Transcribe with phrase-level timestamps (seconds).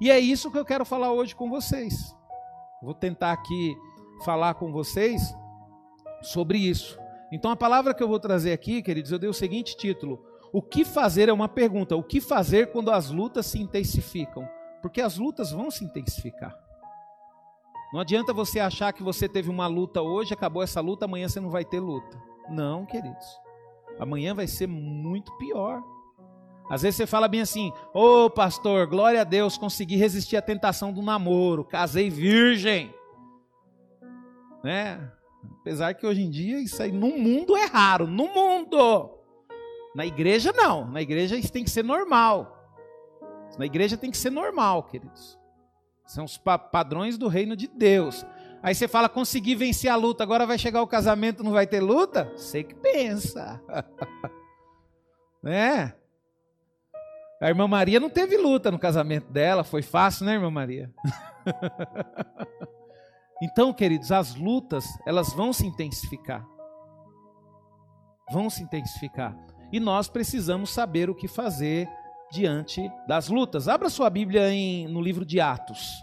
[0.00, 2.14] E é isso que eu quero falar hoje com vocês.
[2.82, 3.76] Vou tentar aqui
[4.24, 5.34] falar com vocês
[6.22, 6.98] sobre isso.
[7.32, 10.22] Então a palavra que eu vou trazer aqui, queridos, eu dei o seguinte título:
[10.52, 11.96] O que fazer é uma pergunta.
[11.96, 14.48] O que fazer quando as lutas se intensificam?
[14.82, 16.54] Porque as lutas vão se intensificar.
[17.92, 21.40] Não adianta você achar que você teve uma luta hoje, acabou essa luta, amanhã você
[21.40, 22.20] não vai ter luta.
[22.48, 23.26] Não, queridos.
[23.98, 25.82] Amanhã vai ser muito pior.
[26.68, 30.42] Às vezes você fala bem assim: Ô oh, pastor, glória a Deus, consegui resistir à
[30.42, 32.92] tentação do namoro, casei virgem.
[34.64, 35.12] Né?
[35.60, 39.10] Apesar que hoje em dia isso aí no mundo é raro, no mundo.
[39.94, 42.52] Na igreja não, na igreja isso tem que ser normal.
[43.58, 45.38] Na igreja tem que ser normal, queridos.
[46.06, 48.24] São os padrões do reino de Deus.
[48.62, 51.80] Aí você fala, consegui vencer a luta, agora vai chegar o casamento, não vai ter
[51.80, 52.32] luta?
[52.36, 53.60] Você que pensa.
[55.42, 55.94] né?
[57.40, 60.90] A irmã Maria não teve luta no casamento dela, foi fácil, né, irmã Maria?
[63.42, 66.46] então, queridos, as lutas, elas vão se intensificar.
[68.30, 69.36] Vão se intensificar.
[69.70, 71.88] E nós precisamos saber o que fazer
[72.30, 73.68] diante das lutas.
[73.68, 76.02] Abra sua Bíblia em, no livro de Atos.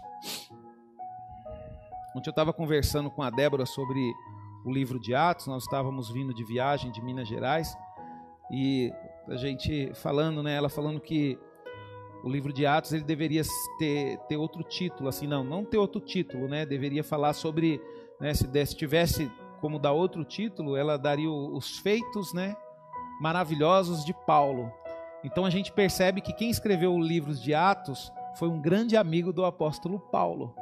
[2.14, 4.00] Ontem eu estava conversando com a Débora sobre
[4.64, 7.76] o livro de Atos, nós estávamos vindo de viagem de Minas Gerais
[8.50, 8.90] e
[9.28, 11.38] a gente falando, né, ela falando que
[12.22, 13.42] o livro de Atos ele deveria
[13.78, 17.80] ter, ter outro título, assim, não, não ter outro título, né, deveria falar sobre,
[18.20, 19.30] né, se, se tivesse
[19.60, 22.56] como dar outro título, ela daria os feitos, né,
[23.20, 24.72] maravilhosos de Paulo.
[25.22, 29.32] Então a gente percebe que quem escreveu o livro de Atos foi um grande amigo
[29.32, 30.54] do apóstolo Paulo.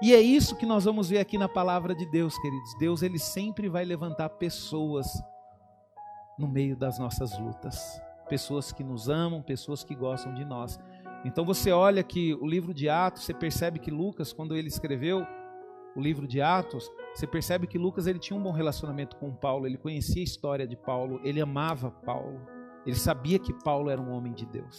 [0.00, 2.78] E é isso que nós vamos ver aqui na palavra de Deus, queridos.
[2.78, 5.06] Deus ele sempre vai levantar pessoas
[6.38, 10.78] no meio das nossas lutas, pessoas que nos amam, pessoas que gostam de nós.
[11.24, 15.26] Então você olha que o livro de Atos, você percebe que Lucas, quando ele escreveu
[15.96, 19.66] o livro de Atos, você percebe que Lucas ele tinha um bom relacionamento com Paulo,
[19.66, 22.40] ele conhecia a história de Paulo, ele amava Paulo,
[22.86, 24.78] ele sabia que Paulo era um homem de Deus.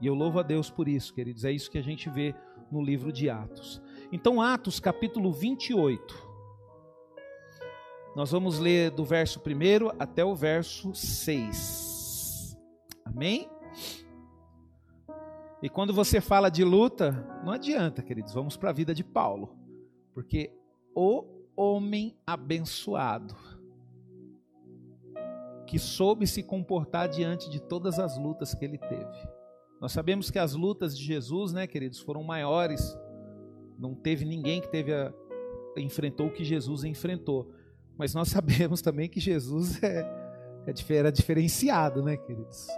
[0.00, 1.44] E eu louvo a Deus por isso, queridos.
[1.44, 2.34] É isso que a gente vê
[2.70, 3.82] no livro de Atos.
[4.12, 6.27] Então, Atos capítulo 28.
[8.18, 12.58] Nós vamos ler do verso 1 até o verso 6.
[13.04, 13.48] Amém?
[15.62, 17.12] E quando você fala de luta,
[17.44, 19.56] não adianta, queridos, vamos para a vida de Paulo.
[20.12, 20.50] Porque
[20.96, 23.36] o homem abençoado,
[25.64, 29.28] que soube se comportar diante de todas as lutas que ele teve.
[29.80, 32.98] Nós sabemos que as lutas de Jesus, né, queridos, foram maiores.
[33.78, 35.14] Não teve ninguém que teve a,
[35.76, 37.56] enfrentou o que Jesus enfrentou.
[37.98, 40.00] Mas nós sabemos também que Jesus é,
[40.66, 42.68] é, era diferenciado, né, queridos?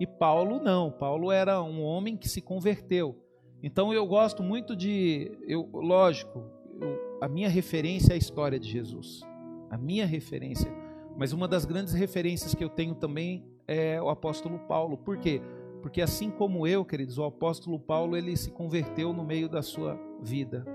[0.00, 0.90] E Paulo não.
[0.90, 3.16] Paulo era um homem que se converteu.
[3.62, 6.42] Então eu gosto muito de, eu, lógico,
[6.80, 9.22] eu, a minha referência é a história de Jesus.
[9.70, 10.70] A minha referência.
[11.16, 14.98] Mas uma das grandes referências que eu tenho também é o apóstolo Paulo.
[14.98, 15.40] Por quê?
[15.80, 19.98] Porque assim como eu, queridos, o apóstolo Paulo ele se converteu no meio da sua
[20.20, 20.66] vida.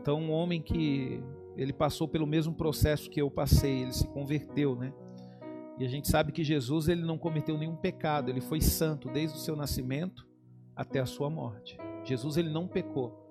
[0.00, 1.22] Então, um homem que
[1.56, 4.92] ele passou pelo mesmo processo que eu passei, ele se converteu, né?
[5.78, 9.36] E a gente sabe que Jesus ele não cometeu nenhum pecado, ele foi santo desde
[9.36, 10.26] o seu nascimento
[10.74, 11.78] até a sua morte.
[12.04, 13.22] Jesus ele não pecou.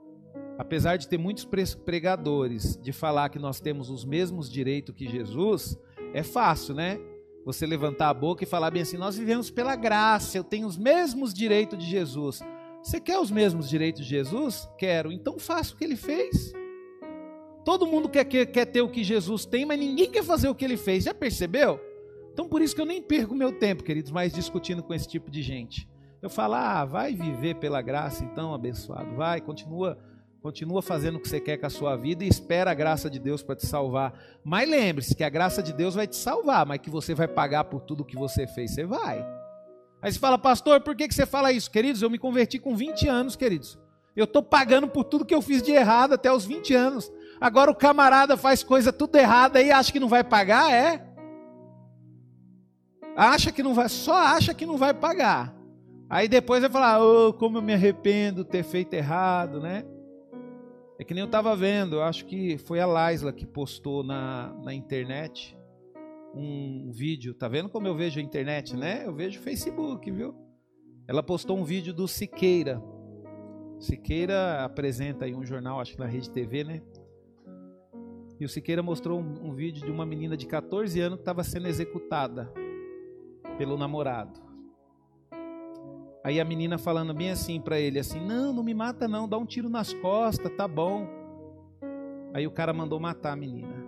[0.57, 1.45] Apesar de ter muitos
[1.85, 5.77] pregadores de falar que nós temos os mesmos direitos que Jesus,
[6.13, 6.99] é fácil, né?
[7.45, 10.77] você levantar a boca e falar bem assim: nós vivemos pela graça, eu tenho os
[10.77, 12.41] mesmos direitos de Jesus.
[12.81, 14.67] Você quer os mesmos direitos de Jesus?
[14.77, 16.51] Quero, então faça o que ele fez.
[17.65, 20.55] Todo mundo quer, quer, quer ter o que Jesus tem, mas ninguém quer fazer o
[20.55, 21.03] que ele fez.
[21.03, 21.81] Já percebeu?
[22.31, 25.29] Então por isso que eu nem perco meu tempo, queridos, mais discutindo com esse tipo
[25.29, 25.89] de gente.
[26.21, 29.15] Eu falo, ah, vai viver pela graça, então, abençoado.
[29.15, 29.97] Vai, continua
[30.45, 33.17] Continua fazendo o que você quer com a sua vida e espera a graça de
[33.17, 34.13] Deus para te salvar.
[34.43, 37.63] Mas lembre-se que a graça de Deus vai te salvar, mas que você vai pagar
[37.63, 39.25] por tudo que você fez, você vai.
[39.99, 41.71] Aí você fala, pastor, por que, que você fala isso?
[41.71, 43.79] Queridos, eu me converti com 20 anos, queridos.
[44.15, 47.11] Eu estou pagando por tudo que eu fiz de errado até os 20 anos.
[47.39, 51.05] Agora o camarada faz coisa tudo errada e acha que não vai pagar, é?
[53.15, 55.55] Acha que não vai, só acha que não vai pagar.
[56.09, 59.83] Aí depois vai falar, oh, como eu me arrependo de ter feito errado, né?
[60.99, 64.53] É que nem eu estava vendo, eu acho que foi a Laisla que postou na,
[64.63, 65.57] na internet
[66.33, 67.33] um vídeo.
[67.33, 69.03] Tá vendo como eu vejo a internet, né?
[69.05, 70.35] Eu vejo o Facebook, viu?
[71.07, 72.81] Ela postou um vídeo do Siqueira.
[73.79, 76.81] Siqueira apresenta aí um jornal, acho que na Rede TV, né?
[78.39, 81.43] E o Siqueira mostrou um, um vídeo de uma menina de 14 anos que estava
[81.43, 82.51] sendo executada
[83.57, 84.39] pelo namorado.
[86.23, 89.37] Aí a menina falando bem assim para ele, assim, não, não me mata não, dá
[89.37, 91.07] um tiro nas costas, tá bom.
[92.33, 93.85] Aí o cara mandou matar a menina.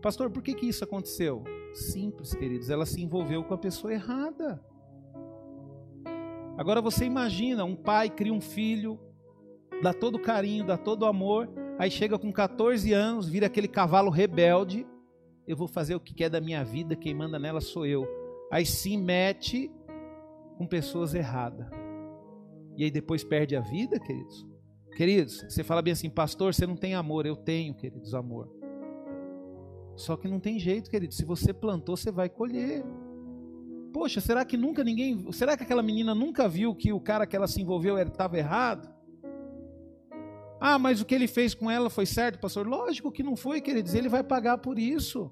[0.00, 1.42] Pastor, por que que isso aconteceu?
[1.74, 4.64] Simples, queridos, ela se envolveu com a pessoa errada.
[6.56, 8.98] Agora você imagina, um pai cria um filho,
[9.82, 14.86] dá todo carinho, dá todo amor, aí chega com 14 anos, vira aquele cavalo rebelde,
[15.46, 18.06] eu vou fazer o que quer da minha vida, quem manda nela sou eu.
[18.50, 19.70] Aí se mete
[20.58, 21.66] com pessoas erradas.
[22.76, 24.46] E aí depois perde a vida, queridos.
[24.96, 27.26] Queridos, você fala bem assim, pastor, você não tem amor.
[27.26, 28.50] Eu tenho, queridos, amor.
[29.94, 31.16] Só que não tem jeito, queridos.
[31.16, 32.84] Se você plantou, você vai colher.
[33.92, 35.30] Poxa, será que nunca ninguém.
[35.32, 38.95] Será que aquela menina nunca viu que o cara que ela se envolveu estava errado?
[40.60, 42.66] Ah, mas o que ele fez com ela foi certo, pastor?
[42.66, 43.94] Lógico que não foi, queridos.
[43.94, 45.30] Ele vai pagar por isso.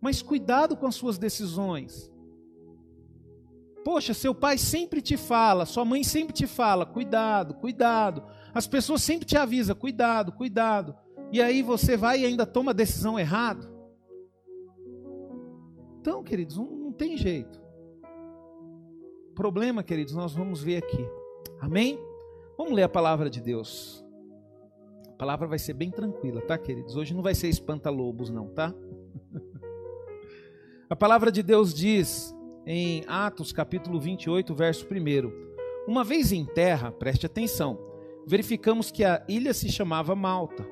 [0.00, 2.12] Mas cuidado com as suas decisões.
[3.84, 8.24] Poxa, seu pai sempre te fala, sua mãe sempre te fala, cuidado, cuidado.
[8.52, 10.94] As pessoas sempre te avisam, cuidado, cuidado.
[11.32, 13.70] E aí você vai e ainda toma a decisão errada.
[16.00, 17.60] Então, queridos, não, tem jeito.
[19.34, 21.04] Problema, queridos, nós vamos ver aqui.
[21.60, 21.98] Amém?
[22.56, 24.02] Vamos ler a palavra de Deus.
[25.08, 26.96] A palavra vai ser bem tranquila, tá, queridos?
[26.96, 28.74] Hoje não vai ser espanta-lobos, não, tá?
[30.88, 32.32] A palavra de Deus diz
[32.64, 37.76] em Atos capítulo 28, verso 1: Uma vez em terra, preste atenção,
[38.26, 40.64] verificamos que a ilha se chamava Malta.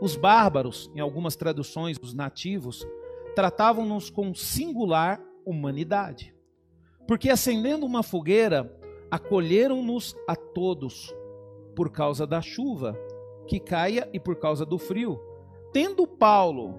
[0.00, 2.86] Os bárbaros, em algumas traduções, os nativos,
[3.34, 6.34] tratavam-nos com singular humanidade.
[7.06, 8.78] Porque acendendo uma fogueira,
[9.10, 11.14] acolheram-nos a todos,
[11.74, 12.98] por causa da chuva
[13.46, 15.20] que caia e por causa do frio.
[15.72, 16.78] Tendo Paulo,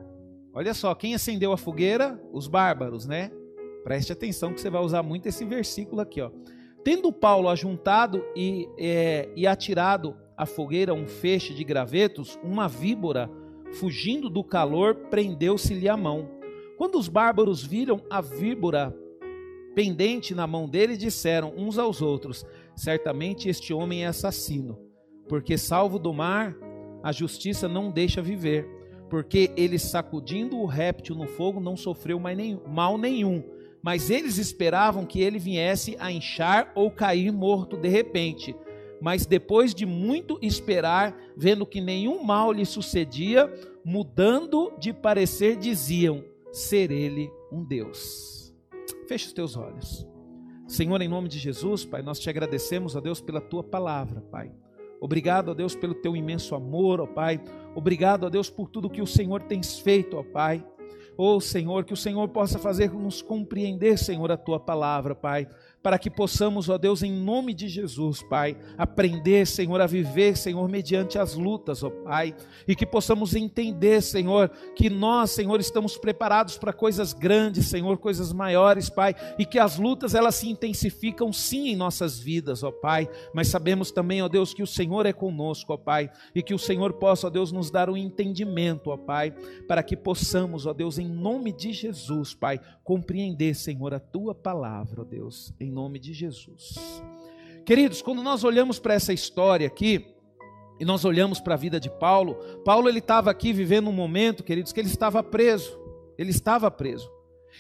[0.54, 2.22] olha só, quem acendeu a fogueira?
[2.32, 3.32] Os bárbaros, né?
[3.84, 6.32] Preste atenção que você vai usar muito esse versículo aqui, ó.
[6.84, 13.30] Tendo Paulo ajuntado e, é, e atirado à fogueira um feixe de gravetos, uma víbora,
[13.74, 16.30] fugindo do calor, prendeu-se-lhe a mão.
[16.78, 18.96] Quando os bárbaros viram a víbora
[19.74, 22.46] pendente na mão dele, disseram uns aos outros:
[22.76, 24.80] Certamente este homem é assassino,
[25.28, 26.56] porque salvo do mar,
[27.04, 28.68] a justiça não deixa viver.
[29.10, 32.20] Porque ele, sacudindo o réptil no fogo, não sofreu
[32.68, 33.44] mal nenhum.
[33.84, 38.56] Mas eles esperavam que ele viesse a inchar ou cair morto de repente.
[39.02, 43.54] Mas depois de muito esperar, vendo que nenhum mal lhe sucedia,
[43.86, 48.54] mudando de parecer, diziam: ser Ele um Deus.
[49.08, 50.08] Feche os teus olhos.
[50.74, 54.52] Senhor, em nome de Jesus, Pai, nós te agradecemos, ó Deus, pela tua palavra, Pai.
[55.00, 57.40] Obrigado, ó Deus, pelo teu imenso amor, ó Pai.
[57.76, 60.66] Obrigado, ó Deus, por tudo que o Senhor tens feito, ó Pai.
[61.16, 65.48] Ó Senhor, que o Senhor possa fazer nos compreender, Senhor, a tua palavra, Pai
[65.84, 70.68] para que possamos, ó Deus, em nome de Jesus, Pai, aprender, Senhor, a viver, Senhor,
[70.70, 72.34] mediante as lutas, ó Pai,
[72.66, 78.32] e que possamos entender, Senhor, que nós, Senhor, estamos preparados para coisas grandes, Senhor, coisas
[78.32, 83.10] maiores, Pai, e que as lutas elas se intensificam sim em nossas vidas, ó Pai,
[83.34, 86.60] mas sabemos também, ó Deus, que o Senhor é conosco, ó Pai, e que o
[86.60, 89.32] Senhor possa, ó Deus, nos dar um entendimento, ó Pai,
[89.68, 95.02] para que possamos, ó Deus, em nome de Jesus, Pai, compreender, Senhor, a tua palavra,
[95.02, 96.76] ó Deus, em nome de Jesus.
[97.66, 100.06] Queridos, quando nós olhamos para essa história aqui,
[100.80, 104.44] e nós olhamos para a vida de Paulo, Paulo ele estava aqui vivendo um momento,
[104.44, 105.80] queridos, que ele estava preso.
[106.18, 107.10] Ele estava preso.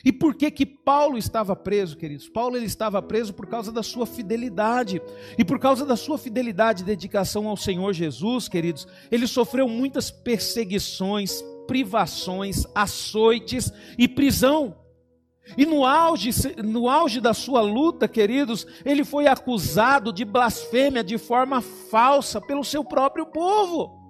[0.03, 2.27] E por que que Paulo estava preso, queridos?
[2.27, 5.01] Paulo ele estava preso por causa da sua fidelidade.
[5.37, 10.09] E por causa da sua fidelidade e dedicação ao Senhor Jesus, queridos, ele sofreu muitas
[10.09, 14.82] perseguições, privações, açoites e prisão.
[15.57, 16.31] E no auge,
[16.63, 22.63] no auge da sua luta, queridos, ele foi acusado de blasfêmia de forma falsa pelo
[22.63, 24.03] seu próprio povo.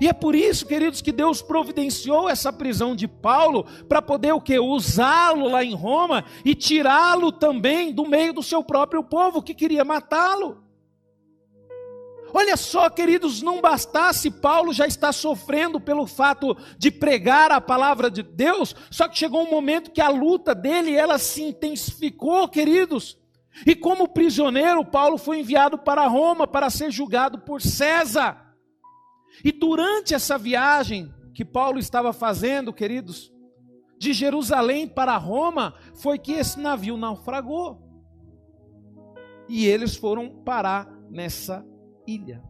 [0.00, 4.40] E é por isso, queridos, que Deus providenciou essa prisão de Paulo para poder o
[4.40, 4.58] que?
[4.58, 9.84] Usá-lo lá em Roma e tirá-lo também do meio do seu próprio povo que queria
[9.84, 10.69] matá-lo.
[12.32, 18.10] Olha só, queridos, não bastasse Paulo já estar sofrendo pelo fato de pregar a palavra
[18.10, 23.18] de Deus, só que chegou um momento que a luta dele, ela se intensificou, queridos.
[23.66, 28.54] E como prisioneiro, Paulo foi enviado para Roma para ser julgado por César.
[29.44, 33.32] E durante essa viagem que Paulo estava fazendo, queridos,
[33.98, 37.82] de Jerusalém para Roma, foi que esse navio naufragou.
[39.48, 41.66] E eles foram parar nessa
[42.06, 42.42] ilha.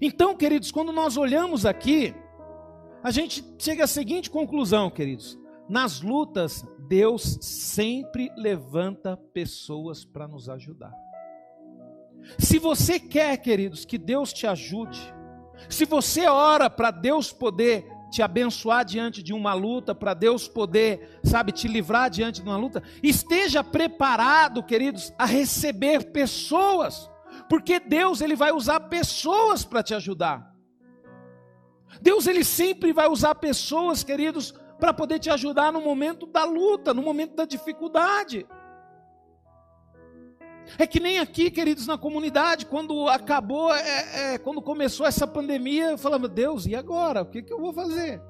[0.00, 2.14] Então, queridos, quando nós olhamos aqui,
[3.02, 10.48] a gente chega à seguinte conclusão, queridos: nas lutas, Deus sempre levanta pessoas para nos
[10.48, 10.92] ajudar.
[12.38, 15.00] Se você quer, queridos, que Deus te ajude,
[15.68, 21.20] se você ora para Deus poder te abençoar diante de uma luta, para Deus poder,
[21.22, 27.09] sabe, te livrar diante de uma luta, esteja preparado, queridos, a receber pessoas,
[27.50, 30.54] porque Deus ele vai usar pessoas para te ajudar.
[32.00, 36.94] Deus ele sempre vai usar pessoas, queridos, para poder te ajudar no momento da luta,
[36.94, 38.46] no momento da dificuldade.
[40.78, 45.90] É que nem aqui, queridos, na comunidade, quando acabou, é, é, quando começou essa pandemia,
[45.90, 47.22] eu falava, Deus, e agora?
[47.22, 48.22] O que, que eu vou fazer?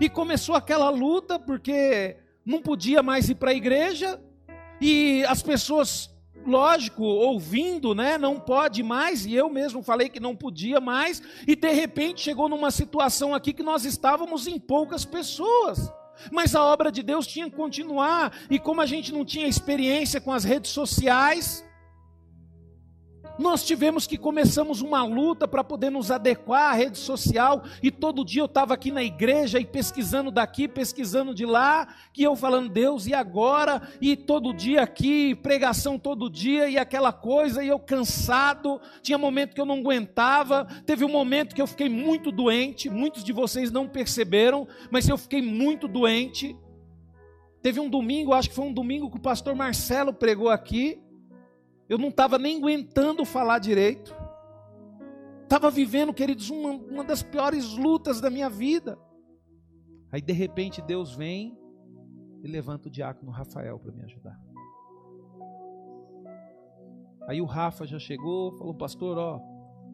[0.00, 4.18] E começou aquela luta, porque não podia mais ir para a igreja,
[4.80, 6.08] e as pessoas,
[6.48, 11.54] lógico, ouvindo, né, não pode mais, e eu mesmo falei que não podia mais, e
[11.54, 15.92] de repente chegou numa situação aqui que nós estávamos em poucas pessoas.
[16.32, 20.20] Mas a obra de Deus tinha que continuar, e como a gente não tinha experiência
[20.20, 21.64] com as redes sociais,
[23.38, 28.24] nós tivemos que começamos uma luta para poder nos adequar à rede social, e todo
[28.24, 32.68] dia eu estava aqui na igreja e pesquisando daqui, pesquisando de lá, que eu falando,
[32.68, 33.82] Deus, e agora?
[34.00, 39.54] E todo dia aqui, pregação todo dia, e aquela coisa, e eu cansado, tinha momento
[39.54, 43.70] que eu não aguentava, teve um momento que eu fiquei muito doente, muitos de vocês
[43.70, 46.56] não perceberam, mas eu fiquei muito doente.
[47.62, 51.00] Teve um domingo, acho que foi um domingo que o pastor Marcelo pregou aqui,
[51.88, 54.14] eu não estava nem aguentando falar direito.
[55.42, 58.98] Estava vivendo, queridos, uma, uma das piores lutas da minha vida.
[60.12, 61.58] Aí de repente Deus vem
[62.42, 64.38] e levanta o diácono Rafael para me ajudar.
[67.26, 69.40] Aí o Rafa já chegou, falou, pastor, ó,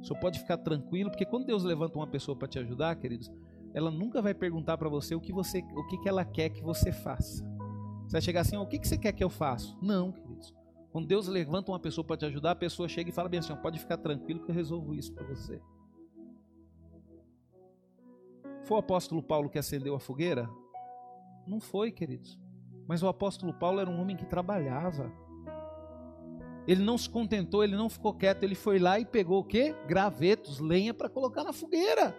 [0.01, 3.31] o senhor pode ficar tranquilo, porque quando Deus levanta uma pessoa para te ajudar, queridos,
[3.73, 6.63] ela nunca vai perguntar para você o que você, o que, que ela quer que
[6.63, 7.45] você faça.
[8.07, 9.75] Você vai chegar assim, o que, que você quer que eu faça?
[9.83, 10.15] Não.
[10.95, 13.53] Quando Deus levanta uma pessoa para te ajudar, a pessoa chega e fala bem assim:
[13.57, 15.61] pode ficar tranquilo que eu resolvo isso para você.
[18.63, 20.49] Foi o apóstolo Paulo que acendeu a fogueira?
[21.49, 22.39] Não foi, queridos.
[22.87, 25.13] Mas o apóstolo Paulo era um homem que trabalhava.
[26.65, 29.75] Ele não se contentou, ele não ficou quieto, ele foi lá e pegou o quê?
[29.89, 32.17] Gravetos, lenha para colocar na fogueira.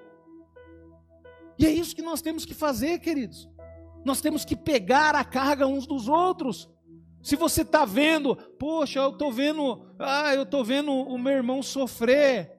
[1.58, 3.50] E é isso que nós temos que fazer, queridos.
[4.04, 6.70] Nós temos que pegar a carga uns dos outros.
[7.26, 11.64] Se você está vendo, poxa, eu estou vendo, ah, eu estou vendo o meu irmão
[11.64, 12.52] sofrer.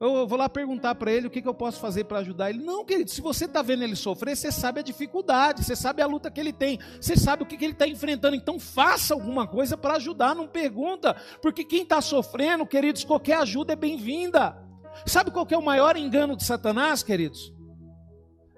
[0.00, 2.64] Eu vou lá perguntar para ele o que, que eu posso fazer para ajudar ele.
[2.64, 6.06] Não, querido, se você está vendo ele sofrer, você sabe a dificuldade, você sabe a
[6.06, 8.34] luta que ele tem, você sabe o que, que ele está enfrentando.
[8.34, 11.14] Então faça alguma coisa para ajudar, não pergunta.
[11.42, 14.56] Porque quem está sofrendo, queridos, qualquer ajuda é bem-vinda.
[15.04, 17.52] Sabe qual é o maior engano de Satanás, queridos?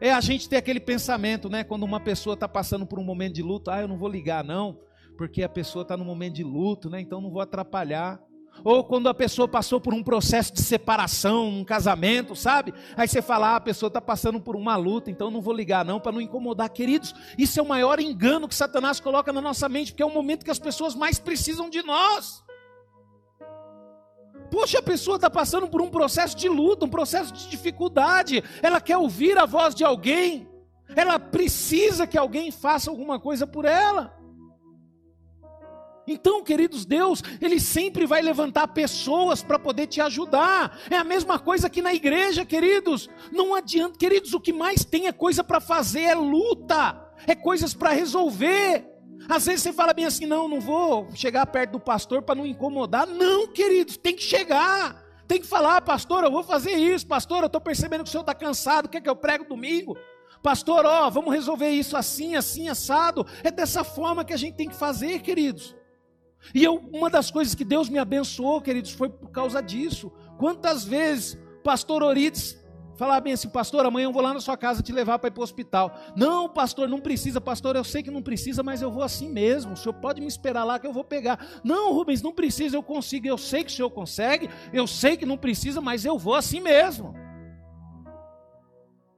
[0.00, 1.64] É a gente ter aquele pensamento, né?
[1.64, 4.45] Quando uma pessoa está passando por um momento de luta, ah, eu não vou ligar,
[4.45, 4.78] não
[5.20, 6.98] porque a pessoa está no momento de luto, né?
[6.98, 8.18] Então não vou atrapalhar.
[8.64, 12.72] Ou quando a pessoa passou por um processo de separação, um casamento, sabe?
[12.96, 15.84] Aí você fala, ah, a pessoa está passando por uma luta, então não vou ligar
[15.84, 16.70] não, para não incomodar.
[16.70, 20.14] Queridos, isso é o maior engano que Satanás coloca na nossa mente, porque é o
[20.14, 22.42] momento que as pessoas mais precisam de nós.
[24.50, 28.80] Poxa, a pessoa está passando por um processo de luta, um processo de dificuldade, ela
[28.80, 30.48] quer ouvir a voz de alguém,
[30.96, 34.18] ela precisa que alguém faça alguma coisa por ela.
[36.07, 40.78] Então, queridos, Deus, Ele sempre vai levantar pessoas para poder te ajudar.
[40.90, 43.09] É a mesma coisa aqui na igreja, queridos.
[43.30, 47.75] Não adianta, queridos, o que mais tem é coisa para fazer, é luta, é coisas
[47.75, 48.87] para resolver.
[49.28, 52.47] Às vezes você fala bem assim: não, não vou chegar perto do pastor para não
[52.47, 53.07] incomodar.
[53.07, 55.11] Não, queridos, tem que chegar.
[55.28, 58.23] Tem que falar, pastor, eu vou fazer isso, pastor, eu estou percebendo que o senhor
[58.23, 59.97] está cansado, quer que eu prego domingo?
[60.42, 63.25] Pastor, ó, vamos resolver isso assim, assim, assado.
[63.45, 65.76] É dessa forma que a gente tem que fazer, queridos.
[66.54, 70.11] E eu, uma das coisas que Deus me abençoou, queridos, foi por causa disso.
[70.38, 72.59] Quantas vezes, pastor Orides,
[72.97, 75.30] falava bem assim, pastor, amanhã eu vou lá na sua casa te levar para ir
[75.30, 75.94] para o hospital.
[76.16, 79.73] Não, pastor, não precisa, pastor, eu sei que não precisa, mas eu vou assim mesmo.
[79.73, 81.61] O senhor pode me esperar lá que eu vou pegar.
[81.64, 85.25] Não, Rubens, não precisa, eu consigo, eu sei que o senhor consegue, eu sei que
[85.25, 87.14] não precisa, mas eu vou assim mesmo.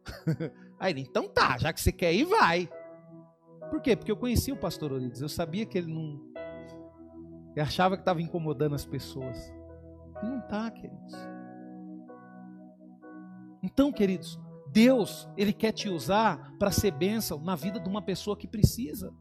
[0.78, 2.68] Aí ele, então tá, já que você quer ir, vai.
[3.70, 3.96] Por quê?
[3.96, 6.31] Porque eu conhecia o pastor Orides, eu sabia que ele não
[7.54, 9.52] e achava que estava incomodando as pessoas.
[10.22, 11.14] E não está, queridos.
[13.62, 18.36] Então, queridos, Deus, Ele quer te usar para ser bênção na vida de uma pessoa
[18.36, 19.12] que precisa.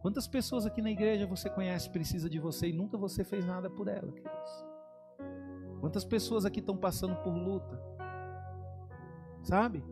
[0.00, 3.70] Quantas pessoas aqui na igreja você conhece precisa de você e nunca você fez nada
[3.70, 4.64] por ela, queridos?
[5.80, 7.80] Quantas pessoas aqui estão passando por luta?
[9.42, 9.84] Sabe?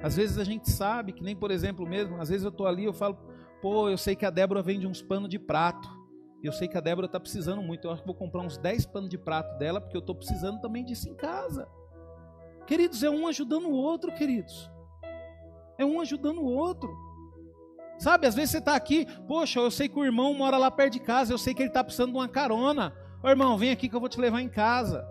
[0.00, 2.84] Às vezes a gente sabe que nem, por exemplo, mesmo, às vezes eu estou ali,
[2.84, 3.16] eu falo,
[3.64, 5.88] pô, eu sei que a Débora vende uns panos de prato.
[6.42, 7.86] Eu sei que a Débora está precisando muito.
[7.86, 10.60] Eu acho que vou comprar uns 10 panos de prato dela, porque eu estou precisando
[10.60, 11.66] também disso em casa.
[12.66, 14.70] Queridos, é um ajudando o outro, queridos.
[15.78, 16.94] É um ajudando o outro.
[17.98, 20.92] Sabe, às vezes você está aqui, poxa, eu sei que o irmão mora lá perto
[20.92, 22.94] de casa, eu sei que ele está precisando de uma carona.
[23.22, 25.08] Ô irmão, vem aqui que eu vou te levar em casa.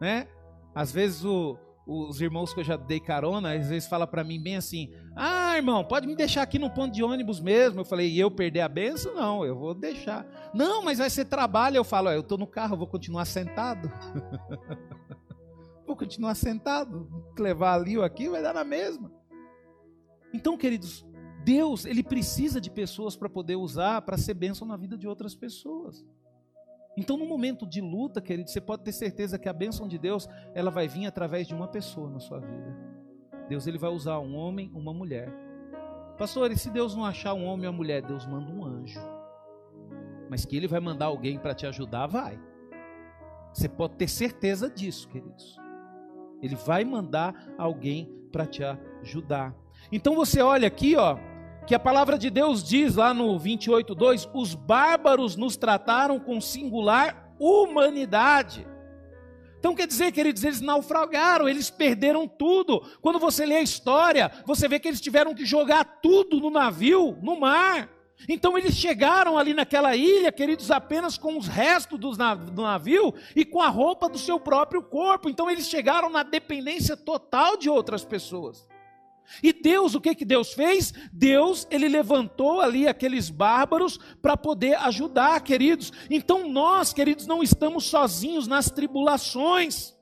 [0.00, 0.28] Né?
[0.72, 4.40] Às vezes o, os irmãos que eu já dei carona, às vezes fala para mim
[4.40, 7.80] bem assim: "Ah, irmão, pode me deixar aqui no ponto de ônibus mesmo".
[7.80, 9.14] Eu falei: "E eu perder a benção?
[9.14, 10.26] Não, eu vou deixar".
[10.54, 11.76] "Não, mas vai ser trabalho".
[11.76, 13.90] Eu falo: "Eu estou no carro, vou continuar sentado".
[15.86, 17.08] vou continuar sentado,
[17.38, 19.10] levar ali ou aqui vai dar na mesma.
[20.32, 21.04] Então, queridos,
[21.44, 25.34] Deus, ele precisa de pessoas para poder usar para ser bênção na vida de outras
[25.34, 26.04] pessoas.
[26.96, 30.28] Então, no momento de luta, querido, você pode ter certeza que a bênção de Deus,
[30.54, 32.76] ela vai vir através de uma pessoa na sua vida.
[33.48, 35.32] Deus ele vai usar um homem, uma mulher.
[36.18, 39.00] Pastor, e se Deus não achar um homem ou uma mulher, Deus manda um anjo.
[40.28, 42.38] Mas que ele vai mandar alguém para te ajudar, vai.
[43.52, 45.58] Você pode ter certeza disso, queridos.
[46.42, 48.62] Ele vai mandar alguém para te
[49.02, 49.54] ajudar.
[49.90, 51.18] Então você olha aqui, ó,
[51.66, 57.34] que a palavra de Deus diz lá no 28:2, os bárbaros nos trataram com singular
[57.38, 58.66] humanidade.
[59.58, 62.80] Então quer dizer, queridos, eles naufragaram, eles perderam tudo.
[63.00, 67.16] Quando você lê a história, você vê que eles tiveram que jogar tudo no navio,
[67.22, 67.88] no mar.
[68.28, 73.60] Então eles chegaram ali naquela ilha, queridos, apenas com os restos do navio e com
[73.60, 75.28] a roupa do seu próprio corpo.
[75.28, 78.68] Então eles chegaram na dependência total de outras pessoas.
[79.42, 80.92] E Deus, o que que Deus fez?
[81.12, 85.92] Deus, ele levantou ali aqueles bárbaros para poder ajudar, queridos.
[86.10, 89.94] Então nós, queridos, não estamos sozinhos nas tribulações.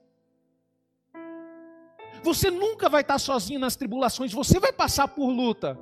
[2.23, 5.77] Você nunca vai estar sozinho nas tribulações, você vai passar por luta.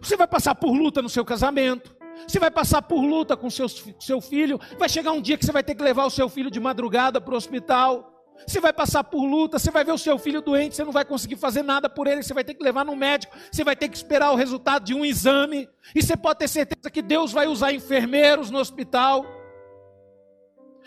[0.00, 1.96] Você vai passar por luta no seu casamento.
[2.26, 4.60] Você vai passar por luta com seu, seu filho.
[4.78, 7.20] Vai chegar um dia que você vai ter que levar o seu filho de madrugada
[7.20, 8.19] para o hospital.
[8.46, 11.04] Você vai passar por luta, você vai ver o seu filho doente, você não vai
[11.04, 13.88] conseguir fazer nada por ele, você vai ter que levar no médico, você vai ter
[13.88, 17.46] que esperar o resultado de um exame, e você pode ter certeza que Deus vai
[17.46, 19.24] usar enfermeiros no hospital.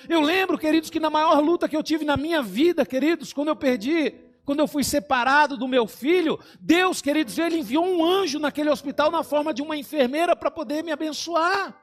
[0.09, 3.49] Eu lembro, queridos, que na maior luta que eu tive na minha vida, queridos, quando
[3.49, 4.13] eu perdi,
[4.43, 9.09] quando eu fui separado do meu filho, Deus, queridos, ele enviou um anjo naquele hospital
[9.09, 11.79] na forma de uma enfermeira para poder me abençoar.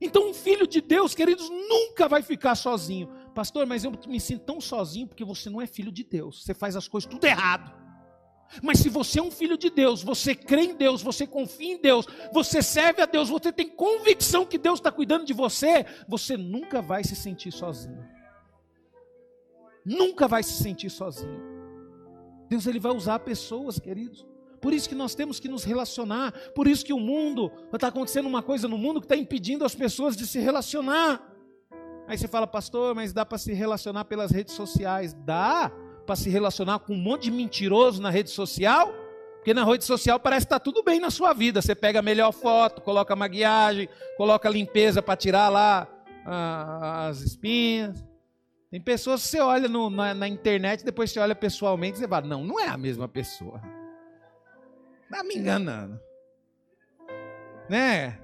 [0.00, 3.08] Então, um filho de Deus, queridos, nunca vai ficar sozinho.
[3.34, 6.44] Pastor, mas eu me sinto tão sozinho porque você não é filho de Deus.
[6.44, 7.72] Você faz as coisas tudo errado.
[8.62, 11.80] Mas se você é um filho de Deus, você crê em Deus, você confia em
[11.80, 16.36] Deus, você serve a Deus, você tem convicção que Deus está cuidando de você, você
[16.36, 18.04] nunca vai se sentir sozinho.
[19.84, 21.40] Nunca vai se sentir sozinho.
[22.48, 24.26] Deus ele vai usar pessoas, queridos.
[24.60, 26.32] Por isso que nós temos que nos relacionar.
[26.54, 29.74] Por isso que o mundo, está acontecendo uma coisa no mundo que está impedindo as
[29.74, 31.31] pessoas de se relacionar.
[32.12, 35.14] Aí você fala, pastor, mas dá para se relacionar pelas redes sociais?
[35.24, 35.72] Dá
[36.04, 38.92] para se relacionar com um monte de mentiroso na rede social?
[39.36, 41.62] Porque na rede social parece que está tudo bem na sua vida.
[41.62, 45.88] Você pega a melhor foto, coloca maquiagem, coloca limpeza para tirar lá
[46.26, 48.04] ah, as espinhas.
[48.70, 52.08] Tem pessoas que você olha no, na, na, internet, depois você olha pessoalmente e você
[52.08, 53.58] fala, não, não é a mesma pessoa.
[55.04, 55.98] Está me enganando.
[57.70, 58.18] Né?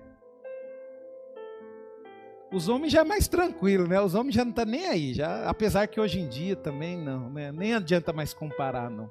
[2.50, 4.00] Os homens já é mais tranquilo, né?
[4.00, 6.96] Os homens já não estão tá nem aí, já, apesar que hoje em dia também
[6.96, 7.52] não, né?
[7.52, 9.10] Nem adianta mais comparar, não.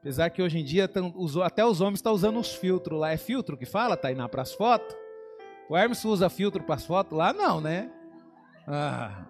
[0.00, 1.12] Apesar que hoje em dia tão,
[1.44, 3.10] até os homens estão usando os filtros lá.
[3.10, 4.96] É filtro que fala, Tainá, para as fotos?
[5.68, 7.32] O Hermes usa filtro para as fotos lá?
[7.32, 7.90] Não, né?
[8.68, 9.26] Ah.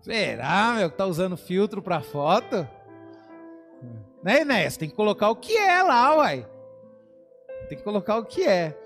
[0.00, 2.68] Será, meu, que tá usando filtro para foto?
[4.22, 4.76] Né, Inés?
[4.76, 6.44] Tem que colocar o que é lá, uai.
[7.68, 8.76] Tem que colocar o que é.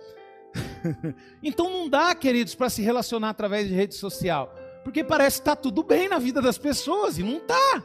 [1.43, 4.55] então não dá, queridos, para se relacionar através de rede social.
[4.83, 7.85] Porque parece que está tudo bem na vida das pessoas e não está.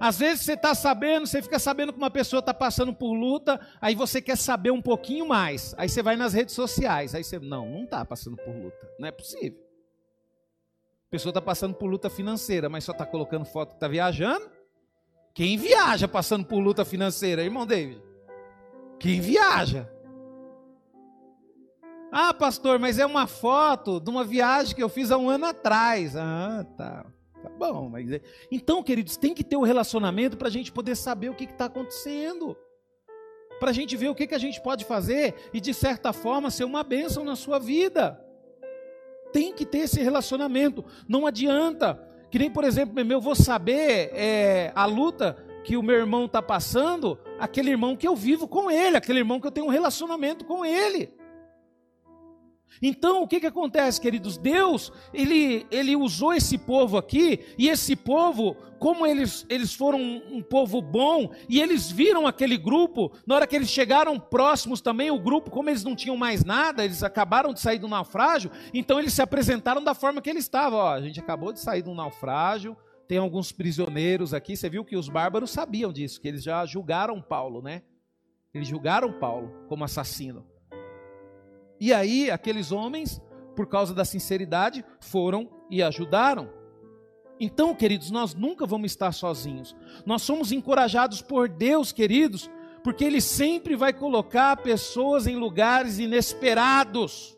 [0.00, 3.60] Às vezes você está sabendo, você fica sabendo que uma pessoa está passando por luta,
[3.82, 5.74] aí você quer saber um pouquinho mais.
[5.76, 8.88] Aí você vai nas redes sociais, aí você, não, não está passando por luta.
[8.98, 9.60] Não é possível.
[11.06, 14.50] A pessoa está passando por luta financeira, mas só está colocando foto que está viajando.
[15.34, 18.00] Quem viaja passando por luta financeira, irmão David?
[18.98, 19.86] Quem viaja?
[22.12, 25.46] Ah, pastor, mas é uma foto de uma viagem que eu fiz há um ano
[25.46, 26.16] atrás.
[26.16, 27.06] Ah, tá.
[27.42, 28.10] Tá bom, mas.
[28.12, 28.20] É...
[28.50, 31.44] Então, queridos, tem que ter o um relacionamento para a gente poder saber o que
[31.44, 32.56] está acontecendo.
[33.58, 36.50] Para a gente ver o que, que a gente pode fazer e, de certa forma,
[36.50, 38.22] ser uma bênção na sua vida.
[39.32, 40.84] Tem que ter esse relacionamento.
[41.08, 45.96] Não adianta Que nem, por exemplo, eu vou saber é, a luta que o meu
[45.96, 49.66] irmão está passando, aquele irmão que eu vivo com ele, aquele irmão que eu tenho
[49.66, 51.12] um relacionamento com ele.
[52.82, 54.36] Então, o que, que acontece, queridos?
[54.36, 60.36] Deus, ele, ele usou esse povo aqui, e esse povo, como eles, eles foram um,
[60.36, 65.10] um, povo bom, e eles viram aquele grupo, na hora que eles chegaram próximos também,
[65.10, 68.98] o grupo, como eles não tinham mais nada, eles acabaram de sair do naufrágio, então
[68.98, 70.78] eles se apresentaram da forma que eles estavam.
[70.78, 74.96] Ó, a gente acabou de sair do naufrágio, tem alguns prisioneiros aqui, você viu que
[74.96, 77.82] os bárbaros sabiam disso, que eles já julgaram Paulo, né?
[78.54, 80.46] Eles julgaram Paulo como assassino.
[81.80, 83.20] E aí, aqueles homens,
[83.56, 86.52] por causa da sinceridade, foram e ajudaram.
[87.40, 89.74] Então, queridos, nós nunca vamos estar sozinhos.
[90.04, 92.50] Nós somos encorajados por Deus, queridos,
[92.84, 97.34] porque Ele sempre vai colocar pessoas em lugares inesperados.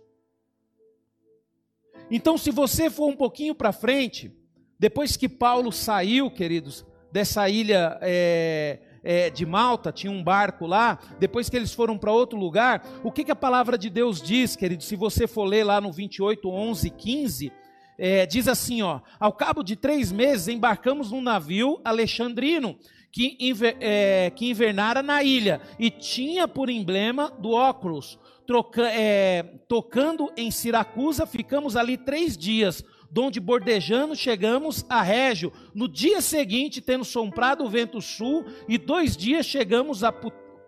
[2.10, 4.36] Então, se você for um pouquinho para frente,
[4.76, 10.98] depois que Paulo saiu, queridos, dessa ilha é, é, de Malta, tinha um barco lá,
[11.18, 14.54] depois que eles foram para outro lugar, o que, que, a palavra de Deus diz,
[14.54, 14.82] querido?
[14.82, 17.52] Se você for ler lá no 28, 11, 15,
[17.98, 22.76] é, diz assim: ó, ao cabo de três meses embarcamos num navio alexandrino.
[23.14, 28.18] Que, inver, é, que invernara na ilha e tinha por emblema do óculos.
[28.46, 35.52] Troca, é, tocando em Siracusa, ficamos ali três dias donde bordejando chegamos a Régio.
[35.74, 40.14] No dia seguinte, tendo soprado o vento sul, e dois dias chegamos a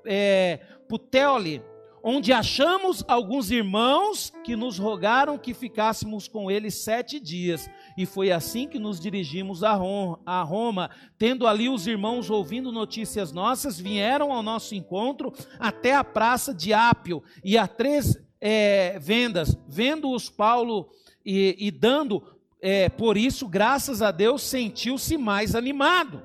[0.05, 1.63] é, Puteoli,
[2.03, 7.71] onde achamos alguns irmãos que nos rogaram que ficássemos com eles sete dias.
[7.97, 9.73] E foi assim que nos dirigimos a
[10.43, 10.91] Roma.
[11.17, 16.75] Tendo ali os irmãos ouvindo notícias nossas, vieram ao nosso encontro até a praça de
[16.75, 19.57] Ápio e a três é, vendas.
[19.67, 20.91] Vendo-os Paulo
[21.25, 22.23] e, e dando
[22.67, 26.23] é, por isso, graças a Deus, sentiu-se mais animado.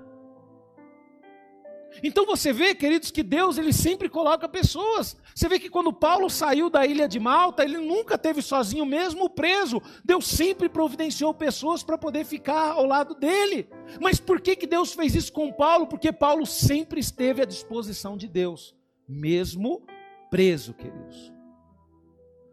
[2.02, 5.18] Então você vê, queridos, que Deus ele sempre coloca pessoas.
[5.36, 9.30] Você vê que quando Paulo saiu da ilha de Malta, ele nunca teve sozinho, mesmo
[9.30, 9.82] preso.
[10.06, 13.68] Deus sempre providenciou pessoas para poder ficar ao lado dele.
[14.00, 15.88] Mas por que, que Deus fez isso com Paulo?
[15.88, 18.74] Porque Paulo sempre esteve à disposição de Deus,
[19.06, 19.86] mesmo
[20.32, 21.34] preso, queridos.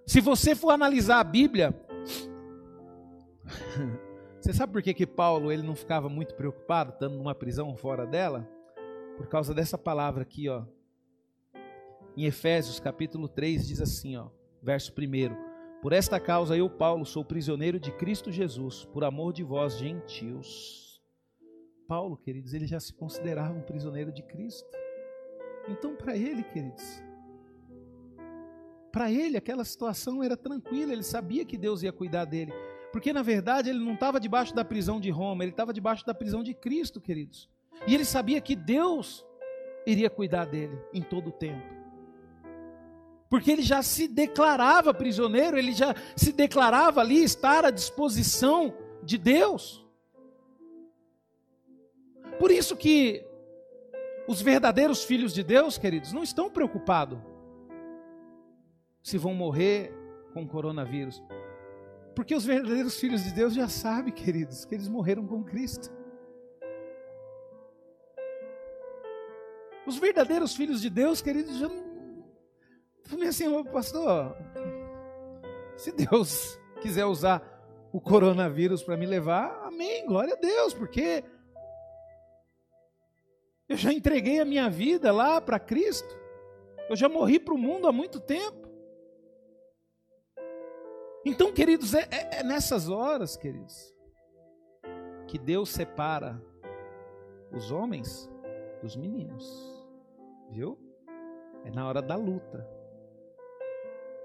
[0.04, 1.85] Se você for analisar a Bíblia,
[4.40, 8.06] Você sabe por que, que Paulo ele não ficava muito preocupado estando numa prisão fora
[8.06, 8.48] dela?
[9.16, 10.64] Por causa dessa palavra aqui, ó.
[12.16, 14.28] Em Efésios capítulo 3 diz assim, ó,
[14.62, 19.42] verso 1: Por esta causa eu, Paulo, sou prisioneiro de Cristo Jesus, por amor de
[19.42, 21.02] vós, gentios.
[21.88, 24.68] Paulo, queridos, ele já se considerava um prisioneiro de Cristo.
[25.68, 27.02] Então, para ele, queridos,
[28.92, 32.52] para ele aquela situação era tranquila, ele sabia que Deus ia cuidar dele.
[32.96, 36.14] Porque na verdade ele não estava debaixo da prisão de Roma, ele estava debaixo da
[36.14, 37.46] prisão de Cristo, queridos.
[37.86, 39.22] E ele sabia que Deus
[39.86, 41.62] iria cuidar dele em todo o tempo.
[43.28, 49.18] Porque ele já se declarava prisioneiro, ele já se declarava ali estar à disposição de
[49.18, 49.86] Deus.
[52.38, 53.22] Por isso que
[54.26, 57.18] os verdadeiros filhos de Deus, queridos, não estão preocupados
[59.02, 59.92] se vão morrer
[60.32, 61.22] com coronavírus.
[62.16, 65.92] Porque os verdadeiros filhos de Deus já sabem, queridos, que eles morreram com Cristo.
[69.86, 71.84] Os verdadeiros filhos de Deus, queridos, já não.
[73.28, 74.34] Assim, pastor,
[75.76, 77.42] se Deus quiser usar
[77.92, 81.22] o coronavírus para me levar, amém, glória a Deus, porque
[83.68, 86.18] eu já entreguei a minha vida lá para Cristo,
[86.88, 88.65] eu já morri para o mundo há muito tempo.
[91.28, 93.92] Então, queridos, é, é, é nessas horas, queridos,
[95.26, 96.40] que Deus separa
[97.52, 98.30] os homens
[98.80, 99.44] dos meninos,
[100.52, 100.78] viu?
[101.64, 102.64] É na hora da luta.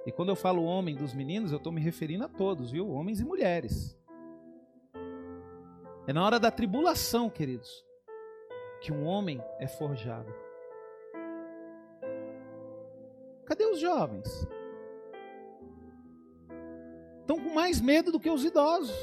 [0.06, 2.88] E quando eu falo homem dos meninos, eu estou me referindo a todos, viu?
[2.92, 4.00] Homens e mulheres.
[6.06, 7.84] É na hora da tribulação, queridos,
[8.80, 10.32] que um homem é forjado.
[13.48, 14.48] Cadê os jovens?
[17.32, 18.96] Estão com mais medo do que os idosos.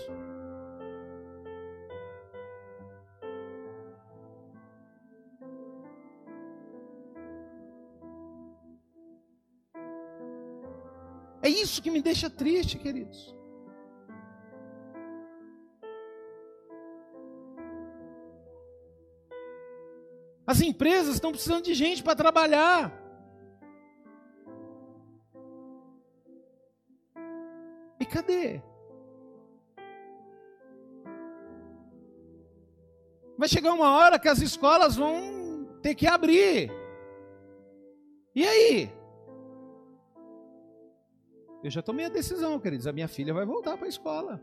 [11.40, 13.34] É isso que me deixa triste, queridos.
[20.46, 23.07] As empresas estão precisando de gente para trabalhar.
[33.48, 36.70] Vai chegar uma hora que as escolas vão ter que abrir.
[38.34, 38.92] E aí?
[41.64, 42.86] Eu já tomei a decisão, queridos.
[42.86, 44.38] A minha filha vai voltar para a escola.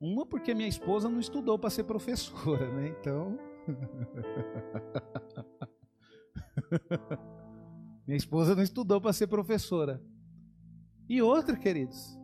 [0.00, 2.88] Uma porque minha esposa não estudou para ser professora, né?
[2.88, 3.38] Então.
[8.04, 10.02] minha esposa não estudou para ser professora.
[11.08, 12.15] E outra, queridos.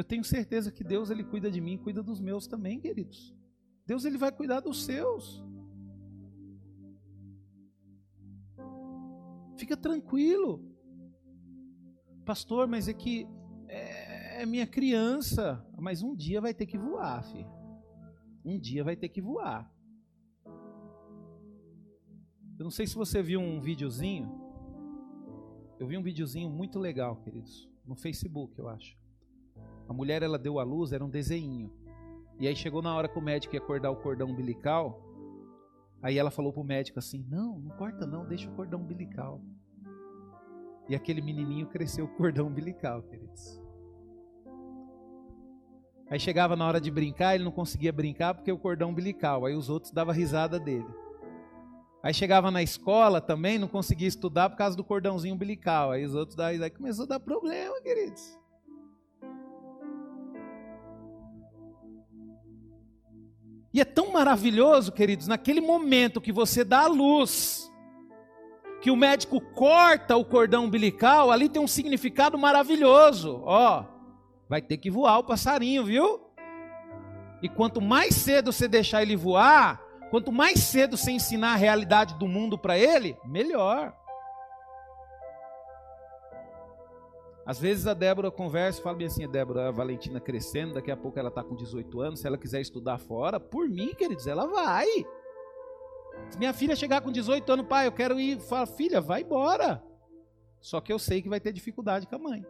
[0.00, 3.36] Eu tenho certeza que Deus ele cuida de mim, cuida dos meus também, queridos.
[3.86, 5.44] Deus ele vai cuidar dos seus.
[9.58, 10.64] Fica tranquilo.
[12.24, 13.28] Pastor, mas é que
[13.68, 15.62] é, é minha criança.
[15.78, 17.52] Mas um dia vai ter que voar, filho.
[18.42, 19.70] Um dia vai ter que voar.
[22.58, 24.30] Eu não sei se você viu um videozinho.
[25.78, 27.68] Eu vi um videozinho muito legal, queridos.
[27.84, 28.99] No Facebook, eu acho.
[29.90, 31.68] A mulher, ela deu a luz, era um desenho.
[32.38, 35.02] E aí chegou na hora que o médico ia acordar o cordão umbilical.
[36.00, 39.42] Aí ela falou pro médico assim: Não, não corta não, deixa o cordão umbilical.
[40.88, 43.60] E aquele menininho cresceu o cordão umbilical, queridos.
[46.08, 49.44] Aí chegava na hora de brincar, ele não conseguia brincar porque o cordão umbilical.
[49.44, 50.86] Aí os outros davam risada dele.
[52.00, 55.90] Aí chegava na escola também, não conseguia estudar por causa do cordãozinho umbilical.
[55.90, 56.62] Aí os outros davam.
[56.62, 58.39] Aí começou a dar problema, queridos.
[63.72, 67.70] E é tão maravilhoso, queridos, naquele momento que você dá a luz,
[68.80, 73.42] que o médico corta o cordão umbilical, ali tem um significado maravilhoso.
[73.44, 73.84] Ó,
[74.48, 76.20] vai ter que voar o passarinho, viu?
[77.42, 79.80] E quanto mais cedo você deixar ele voar,
[80.10, 83.94] quanto mais cedo você ensinar a realidade do mundo para ele, melhor.
[87.44, 90.96] Às vezes a Débora conversa e fala bem assim, Débora, a Valentina crescendo, daqui a
[90.96, 94.46] pouco ela está com 18 anos, se ela quiser estudar fora, por mim, queridos, ela
[94.46, 94.86] vai.
[96.28, 99.82] Se minha filha chegar com 18 anos, pai, eu quero ir, fala, filha, vai embora.
[100.60, 102.46] Só que eu sei que vai ter dificuldade com a mãe.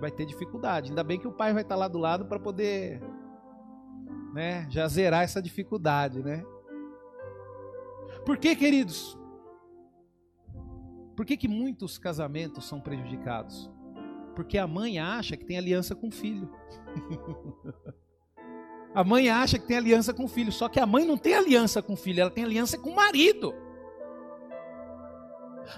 [0.00, 0.88] Vai ter dificuldade.
[0.88, 3.00] Ainda bem que o pai vai estar tá lá do lado para poder,
[4.32, 6.42] né, já zerar essa dificuldade, né?
[8.24, 9.18] Por que, queridos?
[11.22, 13.70] Por que, que muitos casamentos são prejudicados?
[14.34, 16.50] Porque a mãe acha que tem aliança com o filho.
[18.92, 21.36] a mãe acha que tem aliança com o filho, só que a mãe não tem
[21.36, 23.54] aliança com o filho, ela tem aliança com o marido.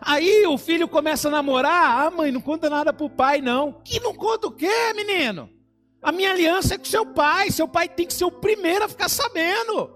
[0.01, 3.83] Aí o filho começa a namorar, ah mãe, não conta nada pro pai não.
[3.85, 5.51] Que não conta o quê, menino?
[6.01, 8.89] A minha aliança é com seu pai, seu pai tem que ser o primeiro a
[8.89, 9.93] ficar sabendo.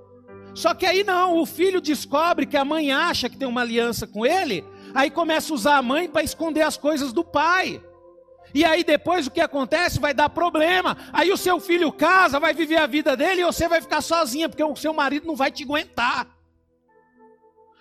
[0.54, 4.06] Só que aí não, o filho descobre que a mãe acha que tem uma aliança
[4.06, 4.62] com ele,
[4.94, 7.83] Aí começa a usar a mãe para esconder as coisas do pai.
[8.55, 10.96] E aí depois o que acontece vai dar problema.
[11.12, 14.48] Aí o seu filho casa, vai viver a vida dele e você vai ficar sozinha,
[14.48, 16.27] porque o seu marido não vai te aguentar.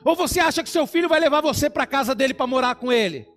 [0.03, 2.91] Ou você acha que seu filho vai levar você para casa dele para morar com
[2.91, 3.27] ele?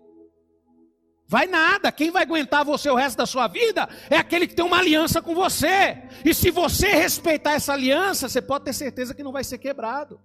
[1.27, 1.93] Vai nada.
[1.93, 5.23] Quem vai aguentar você o resto da sua vida é aquele que tem uma aliança
[5.23, 6.03] com você.
[6.25, 10.21] E se você respeitar essa aliança, você pode ter certeza que não vai ser quebrado.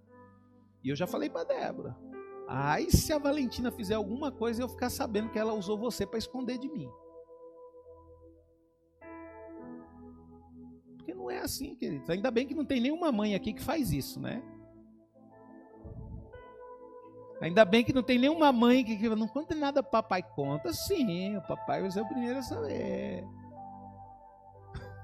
[0.83, 1.95] E eu já falei para Débora.
[2.47, 6.19] Aí se a Valentina fizer alguma coisa eu ficar sabendo que ela usou você para
[6.19, 6.89] esconder de mim.
[10.97, 12.09] Porque não é assim, queridos.
[12.09, 14.43] Ainda bem que não tem nenhuma mãe aqui que faz isso, né?
[17.41, 20.23] Ainda bem que não tem nenhuma mãe que não conta nada papai.
[20.23, 23.23] Conta sim, o papai vai ser o primeiro a saber.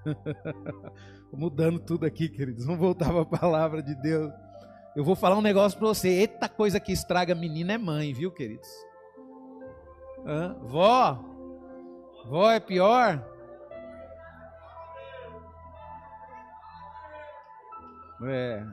[1.34, 2.66] Mudando tudo aqui, queridos.
[2.66, 4.32] Vamos voltar para a palavra de Deus.
[4.96, 6.10] Eu vou falar um negócio para você.
[6.10, 8.70] Eita coisa que estraga menina é mãe, viu, queridos?
[10.26, 10.54] Hã?
[10.62, 11.14] Vó?
[12.26, 13.26] Vó é pior?
[18.24, 18.64] É.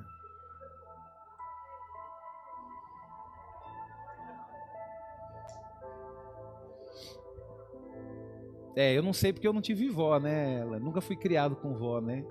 [8.77, 10.65] É, eu não sei porque eu não tive vó, né?
[10.81, 12.25] Nunca fui criado com vó, né?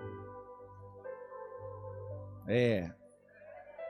[2.48, 2.90] É.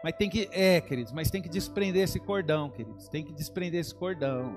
[0.08, 3.10] Mas tem que, é, queridos, mas tem que desprender esse cordão, queridos.
[3.10, 4.54] Tem que desprender esse cordão.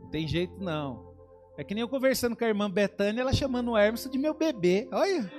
[0.00, 1.14] Não tem jeito não.
[1.56, 4.34] É que nem eu conversando com a irmã Betânia, ela chamando o Hermes de meu
[4.34, 4.88] bebê.
[4.90, 5.32] Olha.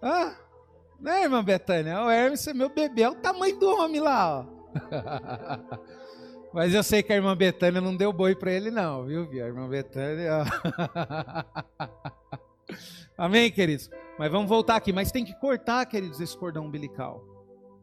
[0.00, 0.34] Ah,
[0.98, 2.02] né, irmã Betânia?
[2.02, 4.46] O Hermes é meu bebê, é o tamanho do homem lá, ó.
[6.54, 9.46] Mas eu sei que a irmã Betânia não deu boi para ele, não, viu, A
[9.46, 10.42] irmã Betânia.
[13.18, 13.90] Amém, queridos?
[14.18, 14.92] Mas vamos voltar aqui.
[14.92, 17.22] Mas tem que cortar, queridos, esse cordão umbilical.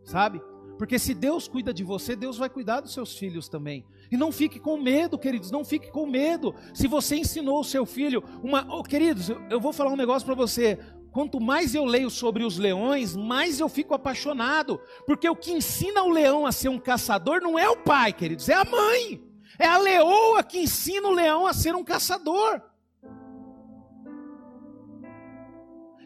[0.03, 0.41] Sabe?
[0.77, 3.85] Porque se Deus cuida de você, Deus vai cuidar dos seus filhos também.
[4.11, 6.53] E não fique com medo, queridos, não fique com medo.
[6.73, 10.35] Se você ensinou o seu filho uma, oh, queridos, eu vou falar um negócio para
[10.35, 10.79] você.
[11.11, 16.01] Quanto mais eu leio sobre os leões, mais eu fico apaixonado, porque o que ensina
[16.01, 19.21] o leão a ser um caçador não é o pai, queridos, é a mãe.
[19.59, 22.59] É a leoa que ensina o leão a ser um caçador.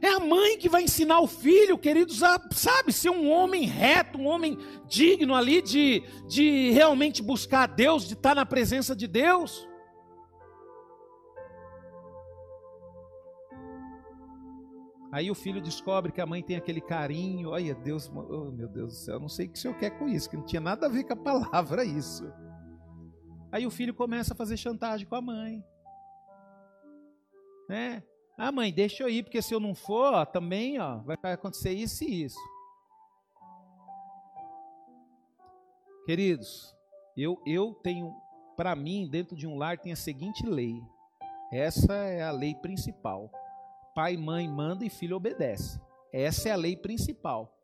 [0.01, 4.17] É a mãe que vai ensinar o filho, queridos, a, sabe, ser um homem reto,
[4.17, 4.57] um homem
[4.88, 9.67] digno ali de, de realmente buscar a Deus, de estar na presença de Deus.
[15.12, 17.49] Aí o filho descobre que a mãe tem aquele carinho.
[17.49, 20.07] Olha, Deus, oh, meu Deus do céu, não sei o que o senhor quer com
[20.07, 22.31] isso, que não tinha nada a ver com a palavra isso.
[23.51, 25.63] Aí o filho começa a fazer chantagem com a mãe.
[27.69, 28.03] Né?
[28.38, 31.71] Ah, mãe, deixa eu ir, porque se eu não for, ó, também ó, vai acontecer
[31.71, 32.39] isso e isso.
[36.06, 36.76] Queridos,
[37.17, 38.15] eu, eu tenho,
[38.56, 40.80] para mim, dentro de um lar tem a seguinte lei.
[41.52, 43.32] Essa é a lei principal.
[43.95, 45.82] Pai mãe manda e filho obedece.
[46.13, 47.58] Essa é a lei principal.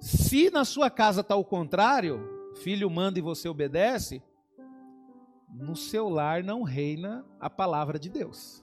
[0.00, 4.22] Se na sua casa está o contrário, filho manda e você obedece,
[5.48, 8.61] no seu lar não reina a palavra de Deus.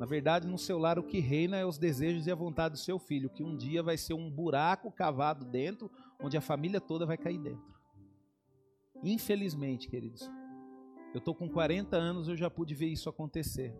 [0.00, 2.78] Na verdade, no seu lar o que reina é os desejos e a vontade do
[2.78, 7.04] seu filho, que um dia vai ser um buraco cavado dentro, onde a família toda
[7.04, 7.74] vai cair dentro.
[9.04, 10.26] Infelizmente, queridos,
[11.12, 13.76] eu estou com 40 anos, eu já pude ver isso acontecer.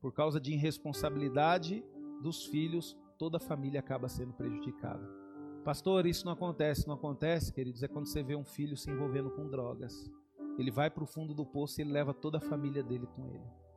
[0.00, 1.84] Por causa de irresponsabilidade
[2.22, 5.06] dos filhos, toda a família acaba sendo prejudicada.
[5.62, 6.88] Pastor, isso não acontece.
[6.88, 10.10] Não acontece, queridos, é quando você vê um filho se envolvendo com drogas.
[10.58, 13.28] Ele vai para o fundo do poço e ele leva toda a família dele com
[13.28, 13.67] ele.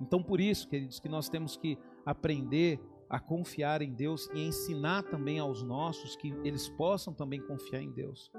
[0.00, 5.02] Então, por isso, queridos, que nós temos que aprender a confiar em Deus e ensinar
[5.02, 8.30] também aos nossos que eles possam também confiar em Deus.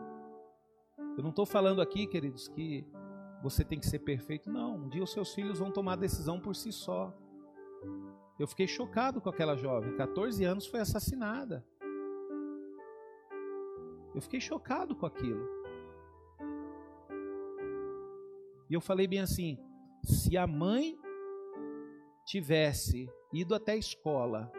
[1.18, 2.86] Eu não estou falando aqui, queridos, que
[3.44, 4.50] você tem que ser perfeito.
[4.50, 7.14] Não, um dia os seus filhos vão tomar decisão por si só.
[8.40, 11.66] Eu fiquei chocado com aquela jovem, 14 anos, foi assassinada.
[14.16, 15.48] Eu fiquei chocado com aquilo.
[18.70, 19.58] E eu falei bem assim:
[20.04, 20.98] se a mãe
[22.32, 24.50] tivesse ido até a escola,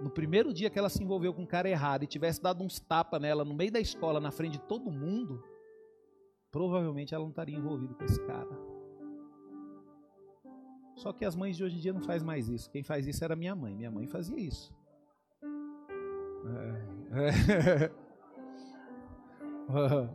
[0.00, 2.80] no primeiro dia que ela se envolveu com um cara errado e tivesse dado uns
[2.80, 5.44] tapas nela no meio da escola, na frente de todo mundo,
[6.50, 8.48] provavelmente ela não estaria envolvida com esse cara.
[10.96, 12.70] Só que as mães de hoje em dia não fazem mais isso.
[12.70, 13.74] Quem faz isso era minha mãe.
[13.74, 14.72] Minha mãe fazia isso.
[17.12, 17.90] É.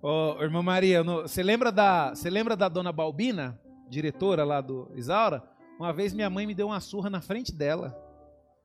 [0.00, 3.60] oh, irmã Maria, você lembra da, você lembra da dona Balbina?
[3.88, 5.42] Diretora lá do Isaura,
[5.78, 7.96] uma vez minha mãe me deu uma surra na frente dela.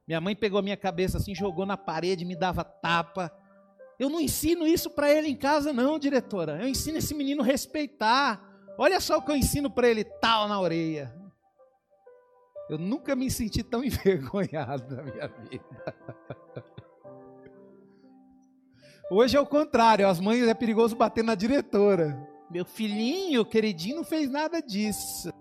[0.07, 3.31] Minha mãe pegou a minha cabeça assim, jogou na parede, me dava tapa.
[3.99, 6.61] Eu não ensino isso para ele em casa, não, diretora.
[6.61, 8.41] Eu ensino esse menino respeitar.
[8.77, 11.13] Olha só o que eu ensino para ele, tal na orelha.
[12.69, 15.95] Eu nunca me senti tão envergonhado na minha vida.
[19.11, 22.28] Hoje é o contrário, as mães é perigoso bater na diretora.
[22.49, 25.31] Meu filhinho, queridinho, não fez nada disso.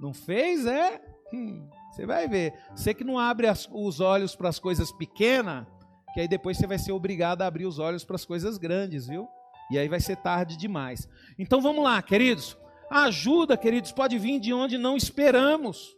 [0.00, 1.00] Não fez, é?
[1.32, 2.54] Hum, você vai ver.
[2.74, 5.66] Você que não abre as, os olhos para as coisas pequenas,
[6.14, 9.06] que aí depois você vai ser obrigado a abrir os olhos para as coisas grandes,
[9.06, 9.28] viu?
[9.70, 11.08] E aí vai ser tarde demais.
[11.38, 12.56] Então vamos lá, queridos.
[12.90, 15.94] A ajuda, queridos, pode vir de onde não esperamos.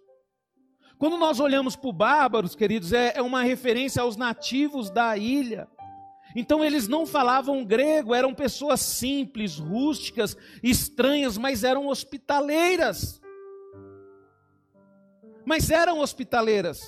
[0.99, 5.67] Quando nós olhamos para o bárbaros, queridos, é, é uma referência aos nativos da ilha.
[6.35, 13.21] Então eles não falavam grego, eram pessoas simples, rústicas, estranhas, mas eram hospitaleiras.
[15.45, 16.81] Mas eram hospitaleiras.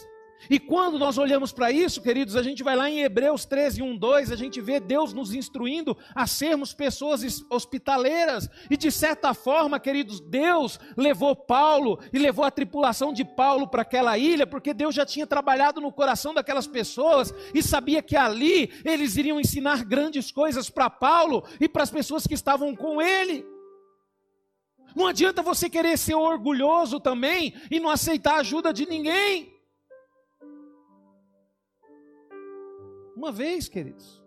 [0.49, 3.97] E quando nós olhamos para isso, queridos, a gente vai lá em Hebreus 13, 1,
[3.97, 8.49] 2, a gente vê Deus nos instruindo a sermos pessoas hospitaleiras.
[8.71, 13.83] E de certa forma, queridos, Deus levou Paulo e levou a tripulação de Paulo para
[13.83, 18.71] aquela ilha, porque Deus já tinha trabalhado no coração daquelas pessoas e sabia que ali
[18.85, 23.45] eles iriam ensinar grandes coisas para Paulo e para as pessoas que estavam com ele.
[24.95, 29.54] Não adianta você querer ser orgulhoso também e não aceitar a ajuda de ninguém.
[33.17, 34.23] Uma vez, queridos,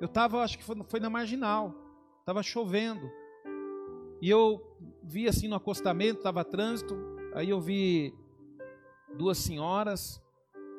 [0.00, 1.74] eu estava, acho que foi, foi na marginal,
[2.20, 3.10] estava chovendo,
[4.20, 4.60] e eu
[5.02, 6.96] vi assim no acostamento, estava trânsito,
[7.34, 8.14] aí eu vi
[9.16, 10.22] duas senhoras